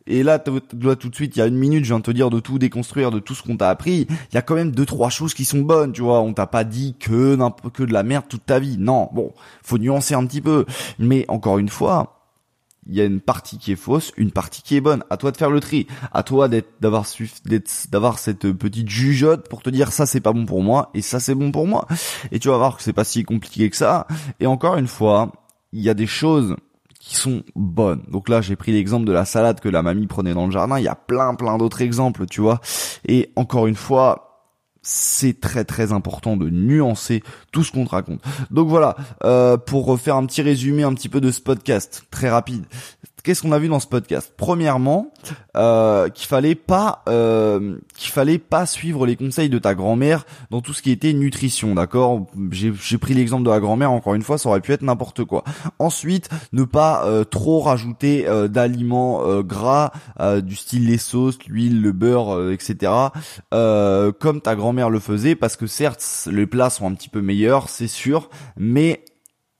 Et 0.06 0.22
là, 0.22 0.42
dois 0.72 0.96
tout 0.96 1.08
de 1.08 1.14
suite, 1.14 1.36
il 1.36 1.38
y 1.38 1.42
a 1.42 1.46
une 1.46 1.56
minute, 1.56 1.84
je 1.84 1.90
viens 1.90 1.98
de 1.98 2.04
te 2.04 2.10
dire 2.10 2.30
de 2.30 2.40
tout 2.40 2.58
déconstruire, 2.58 3.10
de 3.10 3.18
tout 3.18 3.34
ce 3.34 3.42
qu'on 3.42 3.56
t'a 3.56 3.68
appris. 3.68 4.06
Il 4.08 4.34
y 4.34 4.38
a 4.38 4.42
quand 4.42 4.54
même 4.54 4.70
deux 4.70 4.86
trois 4.86 5.10
choses 5.10 5.34
qui 5.34 5.44
sont 5.44 5.60
bonnes, 5.60 5.92
tu 5.92 6.02
vois. 6.02 6.20
On 6.20 6.32
t'a 6.32 6.46
pas 6.46 6.64
dit 6.64 6.96
que 6.98 7.36
que 7.72 7.82
de 7.82 7.92
la 7.92 8.02
merde 8.02 8.24
toute 8.28 8.46
ta 8.46 8.58
vie. 8.58 8.76
Non, 8.78 9.10
bon, 9.12 9.32
faut 9.62 9.78
nuancer 9.78 10.14
un 10.14 10.24
petit 10.26 10.40
peu. 10.40 10.64
Mais 10.98 11.26
encore 11.28 11.58
une 11.58 11.68
fois, 11.68 12.18
il 12.88 12.96
y 12.96 13.02
a 13.02 13.04
une 13.04 13.20
partie 13.20 13.58
qui 13.58 13.72
est 13.72 13.76
fausse, 13.76 14.12
une 14.16 14.30
partie 14.30 14.62
qui 14.62 14.76
est 14.76 14.80
bonne. 14.80 15.04
À 15.10 15.18
toi 15.18 15.30
de 15.30 15.36
faire 15.36 15.50
le 15.50 15.60
tri. 15.60 15.86
À 16.12 16.22
toi 16.22 16.48
d'être, 16.48 16.70
d'avoir, 16.80 17.04
d'avoir 17.90 18.18
cette 18.18 18.50
petite 18.52 18.88
jugeote 18.88 19.48
pour 19.48 19.62
te 19.62 19.68
dire 19.68 19.92
ça 19.92 20.06
c'est 20.06 20.20
pas 20.20 20.32
bon 20.32 20.46
pour 20.46 20.62
moi 20.62 20.90
et 20.94 21.02
ça 21.02 21.20
c'est 21.20 21.34
bon 21.34 21.52
pour 21.52 21.66
moi. 21.66 21.86
Et 22.32 22.38
tu 22.38 22.48
vas 22.48 22.56
voir 22.56 22.78
que 22.78 22.82
c'est 22.82 22.94
pas 22.94 23.04
si 23.04 23.24
compliqué 23.24 23.68
que 23.68 23.76
ça. 23.76 24.06
Et 24.40 24.46
encore 24.46 24.78
une 24.78 24.88
fois, 24.88 25.32
il 25.72 25.82
y 25.82 25.90
a 25.90 25.94
des 25.94 26.06
choses 26.06 26.56
qui 27.08 27.16
sont 27.16 27.42
bonnes. 27.56 28.02
Donc 28.10 28.28
là, 28.28 28.42
j'ai 28.42 28.54
pris 28.54 28.70
l'exemple 28.70 29.06
de 29.06 29.12
la 29.12 29.24
salade 29.24 29.60
que 29.60 29.70
la 29.70 29.82
mamie 29.82 30.06
prenait 30.06 30.34
dans 30.34 30.44
le 30.44 30.52
jardin. 30.52 30.78
Il 30.78 30.84
y 30.84 30.88
a 30.88 30.94
plein, 30.94 31.34
plein 31.34 31.56
d'autres 31.56 31.80
exemples, 31.80 32.26
tu 32.26 32.42
vois. 32.42 32.60
Et 33.06 33.30
encore 33.34 33.66
une 33.66 33.76
fois, 33.76 34.44
c'est 34.82 35.40
très 35.40 35.64
très 35.64 35.92
important 35.92 36.36
de 36.36 36.50
nuancer 36.50 37.22
tout 37.50 37.64
ce 37.64 37.72
qu'on 37.72 37.86
te 37.86 37.90
raconte. 37.90 38.20
Donc 38.50 38.68
voilà, 38.68 38.94
euh, 39.24 39.56
pour 39.56 39.98
faire 39.98 40.16
un 40.16 40.26
petit 40.26 40.42
résumé 40.42 40.82
un 40.82 40.92
petit 40.92 41.08
peu 41.08 41.22
de 41.22 41.30
ce 41.30 41.40
podcast, 41.40 42.04
très 42.10 42.28
rapide 42.28 42.66
qu'est-ce 43.28 43.42
qu'on 43.42 43.52
a 43.52 43.58
vu 43.58 43.68
dans 43.68 43.78
ce 43.78 43.86
podcast? 43.86 44.32
Premièrement, 44.38 45.12
euh, 45.54 46.08
qu'il 46.08 46.26
fallait 46.26 46.54
pas 46.54 47.02
euh, 47.10 47.76
qu'il 47.94 48.10
fallait 48.10 48.38
pas 48.38 48.64
suivre 48.64 49.04
les 49.04 49.16
conseils 49.16 49.50
de 49.50 49.58
ta 49.58 49.74
grand-mère 49.74 50.24
dans 50.50 50.62
tout 50.62 50.72
ce 50.72 50.80
qui 50.80 50.90
était 50.90 51.12
nutrition, 51.12 51.74
d'accord? 51.74 52.26
J'ai 52.50 52.96
pris 52.96 53.12
l'exemple 53.12 53.44
de 53.44 53.50
la 53.50 53.60
grand-mère 53.60 53.92
encore 53.92 54.14
une 54.14 54.22
fois, 54.22 54.38
ça 54.38 54.48
aurait 54.48 54.62
pu 54.62 54.72
être 54.72 54.80
n'importe 54.80 55.24
quoi. 55.24 55.44
Ensuite, 55.78 56.30
ne 56.54 56.64
pas 56.64 57.04
euh, 57.04 57.22
trop 57.24 57.60
rajouter 57.60 58.26
d'aliments 58.48 59.42
gras 59.42 59.92
du 60.42 60.56
style 60.56 60.86
les 60.86 60.96
sauces, 60.96 61.38
l'huile, 61.46 61.82
le 61.82 61.92
beurre, 61.92 62.50
etc. 62.50 62.90
comme 63.50 64.40
ta 64.42 64.56
grand-mère 64.56 64.88
le 64.88 65.00
faisait, 65.00 65.34
parce 65.34 65.56
que 65.56 65.66
certes 65.66 66.28
les 66.32 66.46
plats 66.46 66.70
sont 66.70 66.86
un 66.86 66.94
petit 66.94 67.10
peu 67.10 67.20
meilleurs, 67.20 67.68
c'est 67.68 67.88
sûr, 67.88 68.30
mais 68.56 69.04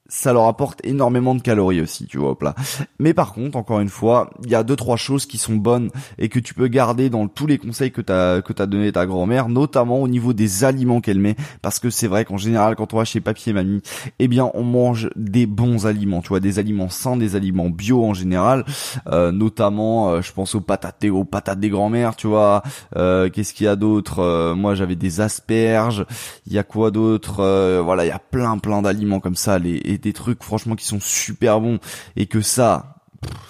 ça 0.08 0.32
leur 0.32 0.46
apporte 0.46 0.80
énormément 0.84 1.34
de 1.34 1.42
calories 1.42 1.82
aussi, 1.82 2.06
tu 2.06 2.16
vois, 2.16 2.38
plat. 2.38 2.54
Mais 2.98 3.12
par 3.12 3.34
contre, 3.34 3.58
encore 3.58 3.80
une 3.80 3.90
fois, 3.90 4.30
il 4.42 4.50
y 4.50 4.54
a 4.54 4.62
deux 4.62 4.76
trois 4.76 4.96
choses 4.96 5.26
qui 5.26 5.36
sont 5.36 5.56
bonnes 5.56 5.90
et 6.18 6.30
que 6.30 6.38
tu 6.38 6.54
peux 6.54 6.68
garder 6.68 7.10
dans 7.10 7.28
tous 7.28 7.46
les 7.46 7.58
conseils 7.58 7.92
que 7.92 8.00
t'as 8.00 8.40
que 8.40 8.54
t'as 8.54 8.66
donné 8.66 8.90
ta 8.90 9.04
grand-mère, 9.04 9.50
notamment 9.50 10.00
au 10.00 10.08
niveau 10.08 10.32
des 10.32 10.64
aliments 10.64 11.02
qu'elle 11.02 11.18
met, 11.18 11.36
parce 11.60 11.78
que 11.78 11.90
c'est 11.90 12.06
vrai 12.06 12.24
qu'en 12.24 12.38
général, 12.38 12.74
quand 12.74 12.94
on 12.94 12.96
va 12.96 13.04
chez 13.04 13.20
papy 13.20 13.50
et 13.50 13.52
mamie, 13.52 13.82
eh 14.18 14.28
bien, 14.28 14.50
on 14.54 14.62
mange 14.62 15.10
des 15.14 15.44
bons 15.44 15.86
aliments, 15.86 16.22
tu 16.22 16.28
vois, 16.28 16.40
des 16.40 16.58
aliments 16.58 16.88
sains, 16.88 17.16
des 17.18 17.36
aliments 17.36 17.68
bio 17.68 18.02
en 18.04 18.14
général, 18.14 18.64
euh, 19.08 19.30
notamment, 19.30 20.10
euh, 20.10 20.22
je 20.22 20.32
pense 20.32 20.54
aux 20.54 20.62
patates, 20.62 21.04
aux 21.04 21.24
patates 21.24 21.60
des 21.60 21.68
grand-mères, 21.68 22.16
tu 22.16 22.28
vois. 22.28 22.62
Euh, 22.96 23.28
qu'est-ce 23.28 23.52
qu'il 23.52 23.66
y 23.66 23.68
a 23.68 23.76
d'autre? 23.76 24.54
Moi, 24.54 24.74
j'avais 24.74 24.96
des 24.96 25.20
asperges. 25.20 26.06
Il 26.46 26.52
y 26.54 26.58
a 26.58 26.62
quoi 26.62 26.90
d'autre? 26.90 27.82
Voilà, 27.84 28.04
il 28.06 28.08
y 28.08 28.12
a 28.12 28.18
plein 28.18 28.56
plein 28.58 28.80
d'aliments 28.80 29.20
comme 29.20 29.36
ça, 29.36 29.58
les 29.58 29.97
des 30.02 30.12
trucs 30.12 30.42
franchement 30.42 30.76
qui 30.76 30.86
sont 30.86 31.00
super 31.00 31.60
bons 31.60 31.78
et 32.16 32.26
que 32.26 32.40
ça 32.40 32.97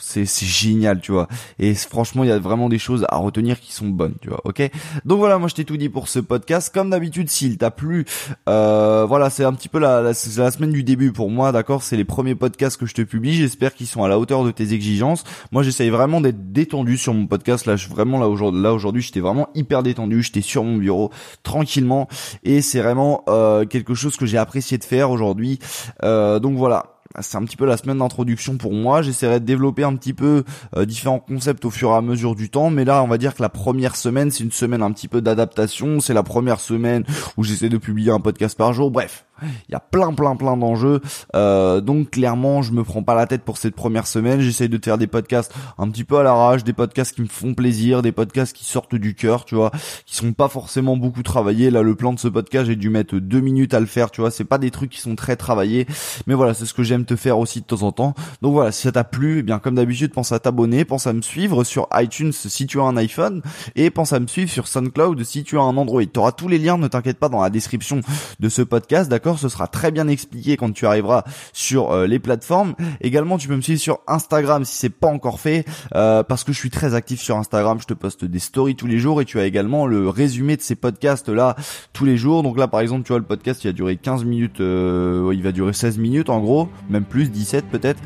c'est 0.00 0.24
génial 0.26 1.00
tu 1.00 1.12
vois. 1.12 1.28
Et 1.58 1.74
franchement 1.74 2.24
il 2.24 2.28
y 2.28 2.32
a 2.32 2.38
vraiment 2.38 2.68
des 2.68 2.78
choses 2.78 3.04
à 3.08 3.16
retenir 3.16 3.60
qui 3.60 3.72
sont 3.72 3.88
bonnes 3.88 4.14
tu 4.20 4.28
vois 4.28 4.40
ok? 4.44 4.70
Donc 5.04 5.18
voilà 5.18 5.38
moi 5.38 5.48
je 5.48 5.54
t'ai 5.54 5.64
tout 5.64 5.76
dit 5.76 5.88
pour 5.88 6.08
ce 6.08 6.18
podcast. 6.18 6.72
Comme 6.72 6.90
d'habitude 6.90 7.28
s'il 7.28 7.58
t'a 7.58 7.70
plu 7.70 8.06
euh, 8.48 9.04
voilà 9.06 9.30
c'est 9.30 9.44
un 9.44 9.52
petit 9.52 9.68
peu 9.68 9.78
la, 9.78 10.00
la, 10.00 10.10
la 10.10 10.50
semaine 10.50 10.72
du 10.72 10.82
début 10.82 11.12
pour 11.12 11.30
moi 11.30 11.52
d'accord? 11.52 11.82
C'est 11.82 11.96
les 11.96 12.04
premiers 12.04 12.34
podcasts 12.34 12.78
que 12.78 12.86
je 12.86 12.94
te 12.94 13.02
publie. 13.02 13.34
J'espère 13.34 13.74
qu'ils 13.74 13.86
sont 13.86 14.02
à 14.02 14.08
la 14.08 14.18
hauteur 14.18 14.44
de 14.44 14.50
tes 14.50 14.72
exigences. 14.72 15.24
Moi 15.52 15.62
j'essaye 15.62 15.90
vraiment 15.90 16.20
d'être 16.20 16.52
détendu 16.52 16.96
sur 16.96 17.14
mon 17.14 17.26
podcast. 17.26 17.66
Là 17.66 17.76
je 17.76 17.88
vraiment 17.88 18.18
là 18.18 18.28
aujourd'hui 18.28 18.62
là 18.62 18.76
j'étais 18.98 19.20
vraiment 19.20 19.48
hyper 19.54 19.82
détendu. 19.82 20.22
J'étais 20.22 20.40
sur 20.40 20.64
mon 20.64 20.76
bureau 20.76 21.10
tranquillement. 21.42 22.08
Et 22.44 22.62
c'est 22.62 22.80
vraiment 22.80 23.24
euh, 23.28 23.64
quelque 23.66 23.94
chose 23.94 24.16
que 24.16 24.26
j'ai 24.26 24.38
apprécié 24.38 24.78
de 24.78 24.84
faire 24.84 25.10
aujourd'hui. 25.10 25.58
Euh, 26.02 26.38
donc 26.38 26.56
voilà 26.56 26.97
c'est 27.22 27.36
un 27.36 27.44
petit 27.44 27.56
peu 27.56 27.66
la 27.66 27.76
semaine 27.76 27.98
d'introduction 27.98 28.56
pour 28.56 28.72
moi. 28.72 29.02
J'essaierai 29.02 29.40
de 29.40 29.44
développer 29.44 29.84
un 29.84 29.94
petit 29.96 30.12
peu 30.12 30.44
euh, 30.76 30.84
différents 30.84 31.18
concepts 31.18 31.64
au 31.64 31.70
fur 31.70 31.90
et 31.90 31.94
à 31.94 32.00
mesure 32.00 32.34
du 32.34 32.50
temps, 32.50 32.70
mais 32.70 32.84
là, 32.84 33.02
on 33.02 33.08
va 33.08 33.18
dire 33.18 33.34
que 33.34 33.42
la 33.42 33.48
première 33.48 33.96
semaine, 33.96 34.30
c'est 34.30 34.44
une 34.44 34.52
semaine 34.52 34.82
un 34.82 34.92
petit 34.92 35.08
peu 35.08 35.20
d'adaptation. 35.20 36.00
C'est 36.00 36.14
la 36.14 36.22
première 36.22 36.60
semaine 36.60 37.04
où 37.36 37.44
j'essaie 37.44 37.68
de 37.68 37.78
publier 37.78 38.10
un 38.10 38.20
podcast 38.20 38.56
par 38.56 38.72
jour. 38.72 38.90
Bref, 38.90 39.24
il 39.42 39.72
y 39.72 39.74
a 39.74 39.80
plein 39.80 40.12
plein 40.12 40.36
plein 40.36 40.56
d'enjeux. 40.56 41.00
Euh, 41.34 41.80
donc 41.80 42.10
clairement, 42.10 42.62
je 42.62 42.72
me 42.72 42.84
prends 42.84 43.02
pas 43.02 43.14
la 43.14 43.26
tête 43.26 43.42
pour 43.42 43.58
cette 43.58 43.74
première 43.74 44.06
semaine. 44.06 44.40
J'essaye 44.40 44.68
de 44.68 44.78
faire 44.82 44.98
des 44.98 45.06
podcasts 45.06 45.52
un 45.78 45.88
petit 45.88 46.04
peu 46.04 46.18
à 46.18 46.22
l'arrache, 46.22 46.64
des 46.64 46.72
podcasts 46.72 47.14
qui 47.14 47.22
me 47.22 47.26
font 47.28 47.54
plaisir, 47.54 48.02
des 48.02 48.12
podcasts 48.12 48.54
qui 48.54 48.64
sortent 48.64 48.94
du 48.94 49.14
cœur, 49.14 49.44
tu 49.44 49.54
vois, 49.54 49.70
qui 50.06 50.16
sont 50.16 50.32
pas 50.32 50.48
forcément 50.48 50.96
beaucoup 50.96 51.22
travaillés. 51.22 51.70
Là, 51.70 51.82
le 51.82 51.94
plan 51.94 52.12
de 52.12 52.18
ce 52.18 52.28
podcast, 52.28 52.66
j'ai 52.66 52.76
dû 52.76 52.90
mettre 52.90 53.16
deux 53.16 53.40
minutes 53.40 53.74
à 53.74 53.80
le 53.80 53.86
faire, 53.86 54.10
tu 54.10 54.20
vois. 54.20 54.30
C'est 54.30 54.44
pas 54.44 54.58
des 54.58 54.70
trucs 54.70 54.90
qui 54.90 55.00
sont 55.00 55.16
très 55.16 55.36
travaillés, 55.36 55.86
mais 56.26 56.34
voilà, 56.34 56.54
c'est 56.54 56.66
ce 56.66 56.74
que 56.74 56.82
j'aime 56.82 57.04
te 57.04 57.16
faire 57.16 57.38
aussi 57.38 57.60
de 57.60 57.66
temps 57.66 57.82
en 57.82 57.92
temps. 57.92 58.14
Donc 58.42 58.52
voilà, 58.52 58.72
si 58.72 58.82
ça 58.82 58.92
t'a 58.92 59.04
plu, 59.04 59.40
eh 59.40 59.42
bien 59.42 59.58
comme 59.58 59.74
d'habitude, 59.74 60.12
pense 60.12 60.32
à 60.32 60.38
t'abonner, 60.38 60.84
pense 60.84 61.06
à 61.06 61.12
me 61.12 61.22
suivre 61.22 61.64
sur 61.64 61.88
iTunes 61.94 62.32
si 62.32 62.66
tu 62.66 62.80
as 62.80 62.84
un 62.84 62.96
iPhone, 62.96 63.42
et 63.76 63.90
pense 63.90 64.12
à 64.12 64.20
me 64.20 64.26
suivre 64.26 64.50
sur 64.50 64.66
SoundCloud 64.66 65.22
si 65.24 65.44
tu 65.44 65.58
as 65.58 65.62
un 65.62 65.76
Android. 65.76 66.02
Tu 66.04 66.18
auras 66.18 66.32
tous 66.32 66.48
les 66.48 66.58
liens, 66.58 66.78
ne 66.78 66.88
t'inquiète 66.88 67.18
pas, 67.18 67.28
dans 67.28 67.42
la 67.42 67.50
description 67.50 68.00
de 68.40 68.48
ce 68.48 68.62
podcast, 68.62 69.10
d'accord? 69.10 69.27
Ce 69.36 69.48
sera 69.48 69.66
très 69.66 69.90
bien 69.90 70.08
expliqué 70.08 70.56
quand 70.56 70.72
tu 70.72 70.86
arriveras 70.86 71.24
sur 71.52 71.90
euh, 71.90 72.06
les 72.06 72.18
plateformes. 72.18 72.74
Également, 73.00 73.38
tu 73.38 73.48
peux 73.48 73.56
me 73.56 73.60
suivre 73.60 73.80
sur 73.80 73.98
Instagram 74.06 74.64
si 74.64 74.76
c'est 74.76 74.88
pas 74.88 75.08
encore 75.08 75.40
fait, 75.40 75.64
euh, 75.94 76.22
parce 76.22 76.44
que 76.44 76.52
je 76.52 76.58
suis 76.58 76.70
très 76.70 76.94
actif 76.94 77.20
sur 77.20 77.36
Instagram. 77.36 77.78
Je 77.80 77.86
te 77.86 77.94
poste 77.94 78.24
des 78.24 78.38
stories 78.38 78.76
tous 78.76 78.86
les 78.86 78.98
jours 78.98 79.20
et 79.20 79.24
tu 79.24 79.38
as 79.38 79.44
également 79.44 79.86
le 79.86 80.08
résumé 80.08 80.56
de 80.56 80.62
ces 80.62 80.76
podcasts 80.76 81.28
là 81.28 81.56
tous 81.92 82.04
les 82.04 82.16
jours. 82.16 82.42
Donc 82.42 82.58
là, 82.58 82.68
par 82.68 82.80
exemple, 82.80 83.04
tu 83.04 83.08
vois 83.08 83.18
le 83.18 83.24
podcast, 83.24 83.64
il 83.64 83.68
a 83.68 83.72
duré 83.72 83.96
15 83.96 84.24
minutes, 84.24 84.60
euh, 84.60 85.30
il 85.34 85.42
va 85.42 85.52
durer 85.52 85.72
16 85.72 85.98
minutes 85.98 86.30
en 86.30 86.40
gros, 86.40 86.68
même 86.88 87.04
plus, 87.04 87.30
17 87.30 87.66
peut-être 87.66 88.00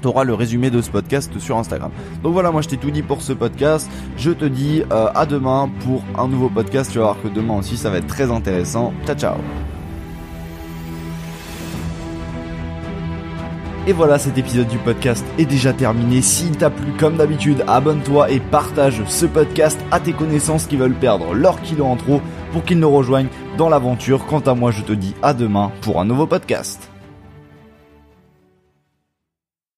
tu 0.00 0.08
auras 0.08 0.24
le 0.24 0.34
résumé 0.34 0.70
de 0.70 0.80
ce 0.80 0.90
podcast 0.90 1.38
sur 1.38 1.56
Instagram. 1.56 1.90
Donc 2.22 2.32
voilà, 2.32 2.50
moi 2.50 2.62
je 2.62 2.68
t'ai 2.68 2.76
tout 2.76 2.90
dit 2.90 3.02
pour 3.02 3.22
ce 3.22 3.32
podcast. 3.32 3.90
Je 4.16 4.30
te 4.30 4.44
dis 4.44 4.82
à 4.90 5.26
demain 5.26 5.70
pour 5.80 6.02
un 6.18 6.28
nouveau 6.28 6.48
podcast. 6.48 6.90
Tu 6.90 6.98
vas 6.98 7.04
voir 7.04 7.22
que 7.22 7.28
demain 7.28 7.58
aussi 7.58 7.76
ça 7.76 7.90
va 7.90 7.98
être 7.98 8.06
très 8.06 8.30
intéressant. 8.30 8.92
Ciao 9.06 9.16
ciao 9.16 9.73
Et 13.86 13.92
voilà, 13.92 14.18
cet 14.18 14.38
épisode 14.38 14.68
du 14.68 14.78
podcast 14.78 15.22
est 15.38 15.44
déjà 15.44 15.74
terminé. 15.74 16.22
S'il 16.22 16.56
t'a 16.56 16.70
plu, 16.70 16.92
comme 16.98 17.18
d'habitude, 17.18 17.64
abonne-toi 17.66 18.30
et 18.30 18.40
partage 18.40 19.02
ce 19.06 19.26
podcast 19.26 19.78
à 19.90 20.00
tes 20.00 20.14
connaissances 20.14 20.66
qui 20.66 20.76
veulent 20.76 20.94
perdre 20.94 21.34
leur 21.34 21.60
kilo 21.60 21.84
en 21.84 21.96
trop 21.96 22.22
pour 22.52 22.64
qu'ils 22.64 22.78
nous 22.78 22.90
rejoignent 22.90 23.28
dans 23.58 23.68
l'aventure. 23.68 24.24
Quant 24.24 24.40
à 24.40 24.54
moi, 24.54 24.70
je 24.70 24.80
te 24.80 24.92
dis 24.92 25.14
à 25.22 25.34
demain 25.34 25.70
pour 25.82 26.00
un 26.00 26.06
nouveau 26.06 26.26
podcast. 26.26 26.93